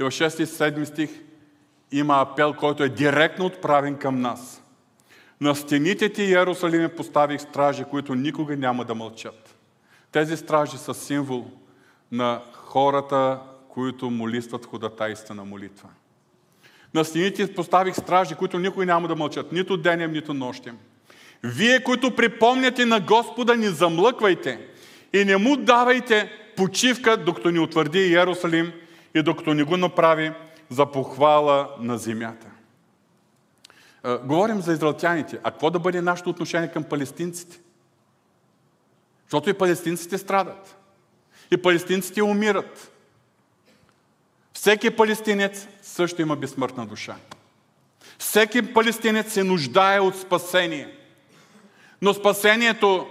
И 0.00 0.04
в 0.04 0.06
6 0.06 0.42
и 0.42 0.46
7 0.46 0.84
стих 0.84 1.10
има 1.92 2.20
апел, 2.20 2.54
който 2.54 2.82
е 2.82 2.88
директно 2.88 3.46
отправен 3.46 3.96
към 3.96 4.20
нас. 4.20 4.62
На 5.40 5.54
стените 5.54 6.12
ти 6.12 6.22
Иерусалим 6.22 6.90
поставих 6.96 7.40
стражи, 7.40 7.84
които 7.84 8.14
никога 8.14 8.56
няма 8.56 8.84
да 8.84 8.94
мълчат. 8.94 9.56
Тези 10.12 10.36
стражи 10.36 10.78
са 10.78 10.94
символ 10.94 11.50
на 12.12 12.42
хората, 12.52 13.40
които 13.68 14.10
молистват 14.10 14.66
ходатайства 14.66 15.34
на 15.34 15.44
молитва. 15.44 15.88
На 16.94 17.04
стените 17.04 17.54
поставих 17.54 17.96
стражи, 17.96 18.34
които 18.34 18.58
никой 18.58 18.86
няма 18.86 19.08
да 19.08 19.16
мълчат, 19.16 19.52
нито 19.52 19.76
денем, 19.76 20.12
нито 20.12 20.34
нощем. 20.34 20.78
Вие, 21.42 21.84
които 21.84 22.16
припомняте 22.16 22.84
на 22.84 23.00
Господа, 23.00 23.56
ни 23.56 23.68
замлъквайте 23.68 24.68
и 25.12 25.24
не 25.24 25.36
му 25.36 25.56
давайте 25.56 26.32
почивка, 26.56 27.16
докато 27.16 27.50
ни 27.50 27.58
утвърди 27.58 27.98
Иерусалим 27.98 28.72
и 29.14 29.22
докато 29.22 29.54
ни 29.54 29.62
го 29.62 29.76
направи 29.76 30.32
за 30.70 30.86
похвала 30.86 31.68
на 31.80 31.98
земята. 31.98 32.46
Говорим 34.24 34.60
за 34.60 34.72
израелтяните. 34.72 35.38
А 35.42 35.50
какво 35.50 35.70
да 35.70 35.78
бъде 35.78 36.00
нашето 36.00 36.30
отношение 36.30 36.72
към 36.72 36.84
палестинците? 36.84 37.60
Защото 39.24 39.50
и 39.50 39.54
палестинците 39.54 40.18
страдат. 40.18 40.76
И 41.50 41.56
палестинците 41.56 42.22
умират. 42.22 42.92
Всеки 44.52 44.90
палестинец 44.90 45.68
също 45.82 46.22
има 46.22 46.36
безсмъртна 46.36 46.86
душа. 46.86 47.16
Всеки 48.18 48.74
палестинец 48.74 49.32
се 49.32 49.44
нуждае 49.44 50.00
от 50.00 50.16
спасение. 50.16 50.97
Но 52.02 52.14
спасението 52.14 53.06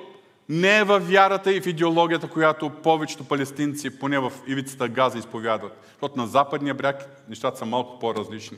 не 0.49 0.77
е 0.77 0.83
в 0.83 0.99
вярата 0.99 1.53
и 1.53 1.61
в 1.61 1.67
идеологията, 1.67 2.29
която 2.29 2.69
повечето 2.69 3.27
палестинци, 3.27 3.99
поне 3.99 4.19
в 4.19 4.33
ивицата 4.47 4.87
Газа, 4.87 5.17
изповядват. 5.17 5.79
Защото 5.87 6.17
на 6.17 6.27
западния 6.27 6.73
бряг 6.73 7.25
нещата 7.29 7.57
са 7.57 7.65
малко 7.65 7.99
по-различни. 7.99 8.57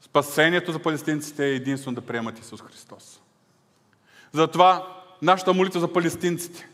Спасението 0.00 0.72
за 0.72 0.78
палестинците 0.78 1.46
е 1.46 1.54
единствено 1.54 1.94
да 1.94 2.00
приемат 2.00 2.38
Исус 2.38 2.62
Христос. 2.62 3.20
Затова 4.32 4.96
нашата 5.22 5.52
молитва 5.52 5.80
за 5.80 5.92
палестинците, 5.92 6.68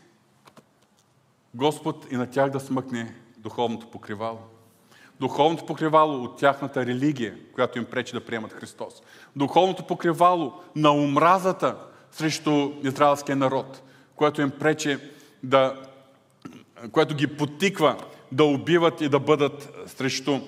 Господ 1.53 2.07
и 2.11 2.15
на 2.15 2.31
тях 2.31 2.49
да 2.49 2.59
смъкне 2.59 3.15
духовното 3.37 3.87
покривало. 3.87 4.39
Духовното 5.19 5.65
покривало 5.65 6.23
от 6.23 6.37
тяхната 6.37 6.85
религия, 6.85 7.35
която 7.53 7.77
им 7.77 7.85
пречи 7.85 8.13
да 8.13 8.25
приемат 8.25 8.53
Христос. 8.53 8.93
Духовното 9.35 9.83
покривало 9.83 10.53
на 10.75 10.91
омразата 10.91 11.75
срещу 12.11 12.71
израелския 12.83 13.35
народ, 13.35 13.81
което 14.15 14.41
им 14.41 14.51
пречи 14.51 14.97
да 15.43 15.75
което 16.91 17.15
ги 17.15 17.27
потиква 17.27 17.97
да 18.31 18.43
убиват 18.43 19.01
и 19.01 19.09
да 19.09 19.19
бъдат 19.19 19.73
срещу, 19.85 20.39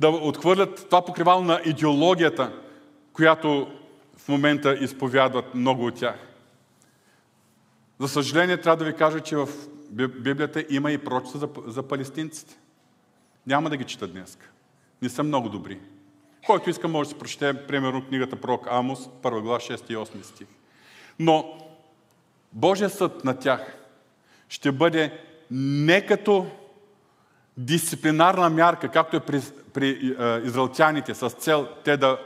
да 0.00 0.08
отхвърлят 0.08 0.86
това 0.86 1.04
покривало 1.04 1.42
на 1.42 1.60
идеологията, 1.64 2.52
която 3.12 3.68
в 4.16 4.28
момента 4.28 4.74
изповядват 4.74 5.54
много 5.54 5.86
от 5.86 5.94
тях. 5.94 6.16
За 8.00 8.08
съжаление, 8.08 8.60
трябва 8.60 8.76
да 8.76 8.90
ви 8.90 8.96
кажа, 8.96 9.20
че 9.20 9.36
в 9.36 9.48
Библията 9.90 10.64
има 10.70 10.92
и 10.92 10.98
пророчества 10.98 11.38
за, 11.38 11.48
за 11.66 11.82
палестинците. 11.82 12.58
Няма 13.48 13.70
да 13.70 13.76
ги 13.76 13.84
чета 13.84 14.06
днес. 14.06 14.38
Не 15.02 15.08
са 15.08 15.22
много 15.22 15.48
добри. 15.48 15.80
Който 16.46 16.70
иска, 16.70 16.88
може 16.88 17.08
да 17.08 17.12
се 17.12 17.18
прочете, 17.18 17.66
примерно, 17.66 18.06
книгата 18.06 18.36
Пророк 18.36 18.66
Амос, 18.70 19.08
първа 19.22 19.40
глава, 19.40 19.58
6 19.58 19.92
и 19.92 19.96
8 19.96 20.22
стих. 20.22 20.46
Но 21.18 21.58
Божия 22.52 22.90
съд 22.90 23.24
на 23.24 23.38
тях 23.38 23.78
ще 24.48 24.72
бъде 24.72 25.20
не 25.50 26.06
като 26.06 26.46
дисциплинарна 27.56 28.50
мярка, 28.50 28.88
както 28.88 29.16
е 29.16 29.20
при, 29.20 29.42
при 29.72 29.88
е, 29.88 30.40
израелтяните, 30.44 31.14
с 31.14 31.30
цел 31.30 31.68
те 31.84 31.96
да 31.96 32.18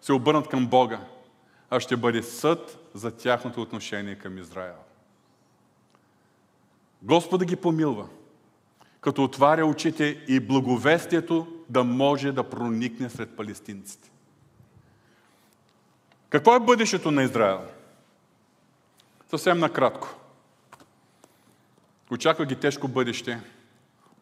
се 0.00 0.12
обърнат 0.12 0.48
към 0.48 0.66
Бога, 0.66 1.00
а 1.70 1.80
ще 1.80 1.96
бъде 1.96 2.22
съд 2.22 2.78
за 2.94 3.10
тяхното 3.10 3.62
отношение 3.62 4.14
към 4.14 4.38
Израел. 4.38 4.76
Господа 7.02 7.44
ги 7.44 7.56
помилва, 7.56 8.06
като 9.00 9.24
отваря 9.24 9.66
очите 9.66 10.24
и 10.28 10.40
благовестието 10.40 11.46
да 11.68 11.84
може 11.84 12.32
да 12.32 12.50
проникне 12.50 13.10
сред 13.10 13.36
палестинците. 13.36 14.10
Какво 16.28 16.54
е 16.56 16.60
бъдещето 16.60 17.10
на 17.10 17.22
Израел? 17.22 17.60
Съвсем 19.30 19.58
накратко. 19.58 20.08
Очаква 22.10 22.46
ги 22.46 22.56
тежко 22.56 22.88
бъдеще, 22.88 23.40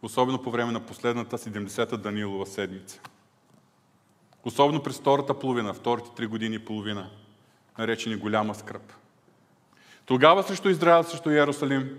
особено 0.02 0.42
по 0.42 0.50
време 0.50 0.72
на 0.72 0.80
последната 0.80 1.38
70-та 1.38 1.96
Данилова 1.96 2.46
седмица. 2.46 3.00
Особено 4.44 4.82
през 4.82 4.98
втората 4.98 5.38
половина, 5.38 5.74
вторите 5.74 6.10
три 6.16 6.26
години 6.26 6.56
и 6.56 6.64
половина, 6.64 7.10
наречени 7.78 8.16
голяма 8.16 8.54
скръп. 8.54 8.92
Тогава 10.06 10.42
срещу 10.42 10.68
Израел, 10.68 11.04
срещу 11.04 11.30
Иерусалим, 11.30 11.98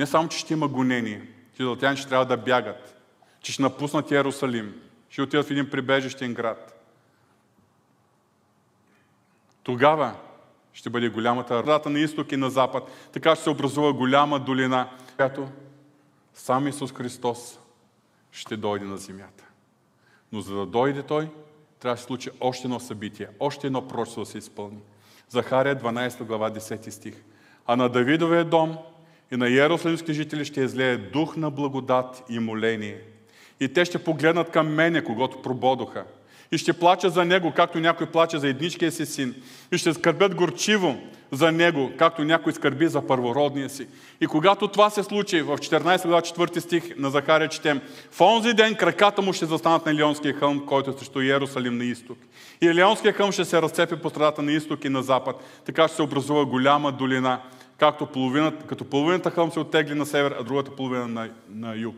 не 0.00 0.06
само, 0.06 0.28
че 0.28 0.38
ще 0.38 0.52
има 0.52 0.68
гонение, 0.68 1.20
че 1.56 1.62
израелтяни 1.62 1.96
ще 1.96 2.08
трябва 2.08 2.26
да 2.26 2.36
бягат, 2.36 3.02
че 3.40 3.52
ще 3.52 3.62
напуснат 3.62 4.10
Иерусалим, 4.10 4.74
ще 5.10 5.22
отидат 5.22 5.46
в 5.46 5.50
един 5.50 5.70
прибежищен 5.70 6.34
град. 6.34 6.86
Тогава 9.62 10.14
ще 10.72 10.90
бъде 10.90 11.08
голямата 11.08 11.64
рата 11.64 11.90
на 11.90 12.00
изток 12.00 12.32
и 12.32 12.36
на 12.36 12.50
запад. 12.50 12.90
Така 13.12 13.34
ще 13.34 13.44
се 13.44 13.50
образува 13.50 13.92
голяма 13.92 14.40
долина, 14.40 14.88
която 15.16 15.48
сам 16.34 16.68
Исус 16.68 16.92
Христос 16.92 17.58
ще 18.32 18.56
дойде 18.56 18.84
на 18.84 18.96
земята. 18.96 19.44
Но 20.32 20.40
за 20.40 20.54
да 20.54 20.66
дойде 20.66 21.02
Той, 21.02 21.30
трябва 21.80 21.94
да 21.94 22.00
се 22.00 22.06
случи 22.06 22.30
още 22.40 22.66
едно 22.66 22.80
събитие, 22.80 23.28
още 23.40 23.66
едно 23.66 23.88
пророчество 23.88 24.22
да 24.22 24.30
се 24.30 24.38
изпълни. 24.38 24.80
Захария 25.28 25.76
12 25.80 26.22
глава 26.22 26.50
10 26.50 26.90
стих. 26.90 27.22
А 27.66 27.76
на 27.76 27.88
Давидовия 27.88 28.44
дом 28.44 28.78
и 29.32 29.36
на 29.36 29.48
Иерусалимски 29.48 30.12
жители 30.12 30.44
ще 30.44 30.60
излее 30.60 30.96
дух 30.96 31.36
на 31.36 31.50
благодат 31.50 32.22
и 32.28 32.38
моление. 32.38 32.96
И 33.60 33.72
те 33.72 33.84
ще 33.84 34.04
погледнат 34.04 34.50
към 34.50 34.74
мене, 34.74 35.04
когато 35.04 35.42
прободоха– 35.42 36.04
и 36.52 36.58
ще 36.58 36.72
плача 36.72 37.10
за 37.10 37.24
него, 37.24 37.52
както 37.56 37.80
някой 37.80 38.06
плаче 38.06 38.38
за 38.38 38.48
едничкия 38.48 38.92
си 38.92 39.06
син. 39.06 39.34
И 39.72 39.78
ще 39.78 39.94
скърбят 39.94 40.34
горчиво 40.34 40.96
за 41.32 41.52
него, 41.52 41.90
както 41.98 42.24
някой 42.24 42.52
скърби 42.52 42.88
за 42.88 43.06
първородния 43.06 43.70
си. 43.70 43.86
И 44.20 44.26
когато 44.26 44.68
това 44.68 44.90
се 44.90 45.02
случи, 45.02 45.42
в 45.42 45.58
14 45.58 46.06
глава 46.06 46.20
4 46.20 46.58
стих 46.58 46.96
на 46.96 47.10
Захария 47.10 47.48
четем, 47.48 47.80
в 48.10 48.20
онзи 48.20 48.54
ден 48.54 48.74
краката 48.74 49.22
му 49.22 49.32
ще 49.32 49.46
застанат 49.46 49.86
на 49.86 49.94
Лионския 49.94 50.34
хълм, 50.34 50.66
който 50.66 50.90
е 50.90 50.92
срещу 50.92 51.20
Иерусалим 51.20 51.78
на 51.78 51.84
изток. 51.84 52.18
И 52.60 52.74
Лионския 52.74 53.12
хълм 53.12 53.32
ще 53.32 53.44
се 53.44 53.62
разцепи 53.62 53.96
по 53.96 54.10
страдата 54.10 54.42
на 54.42 54.52
изток 54.52 54.84
и 54.84 54.88
на 54.88 55.02
запад. 55.02 55.36
Така 55.64 55.88
ще 55.88 55.96
се 55.96 56.02
образува 56.02 56.44
голяма 56.44 56.92
долина, 56.92 57.40
както 57.80 58.06
половината, 58.06 58.66
като 58.66 58.84
половината 58.84 59.30
хълм 59.30 59.52
се 59.52 59.60
оттегли 59.60 59.94
на 59.94 60.06
север, 60.06 60.36
а 60.38 60.44
другата 60.44 60.76
половина 60.76 61.08
на, 61.08 61.30
на 61.48 61.76
юг. 61.76 61.96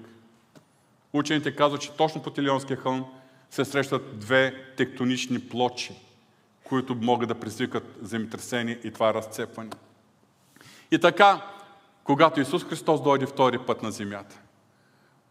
Учените 1.12 1.56
казват, 1.56 1.80
че 1.80 1.92
точно 1.92 2.22
по 2.22 2.30
Тилионския 2.30 2.76
хълм 2.76 3.04
се 3.50 3.64
срещат 3.64 4.18
две 4.18 4.74
тектонични 4.76 5.48
плочи, 5.48 5.94
които 6.64 6.94
могат 6.94 7.28
да 7.28 7.34
предизвикат 7.34 7.98
земетресение 8.02 8.78
и 8.84 8.90
това 8.90 9.14
разцепване. 9.14 9.70
И 10.90 10.98
така, 10.98 11.42
когато 12.04 12.40
Исус 12.40 12.64
Христос 12.64 13.02
дойде 13.02 13.26
втори 13.26 13.58
път 13.58 13.82
на 13.82 13.90
земята, 13.90 14.40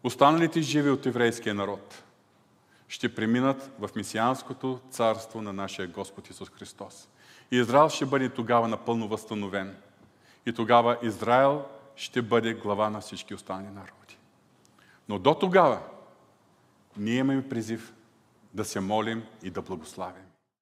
останалите 0.04 0.60
живи 0.60 0.90
от 0.90 1.06
еврейския 1.06 1.54
народ 1.54 2.02
ще 2.88 3.14
преминат 3.14 3.70
в 3.78 3.88
месианското 3.96 4.80
царство 4.90 5.42
на 5.42 5.52
нашия 5.52 5.88
Господ 5.88 6.30
Исус 6.30 6.50
Христос. 6.50 7.08
И 7.50 7.56
Израел 7.56 7.88
ще 7.88 8.06
бъде 8.06 8.28
тогава 8.28 8.68
напълно 8.68 9.08
възстановен. 9.08 9.76
И 10.46 10.52
тогава 10.52 10.98
Израел 11.02 11.64
ще 11.96 12.22
бъде 12.22 12.54
глава 12.54 12.90
на 12.90 13.00
всички 13.00 13.34
останали 13.34 13.66
народи. 13.66 14.18
Но 15.08 15.18
до 15.18 15.34
тогава 15.34 15.80
ние 16.96 17.14
имаме 17.14 17.48
призив 17.48 17.94
да 18.54 18.64
се 18.64 18.80
молим 18.80 19.22
и 19.42 19.50
да 19.50 19.62
благославим. 19.62 20.24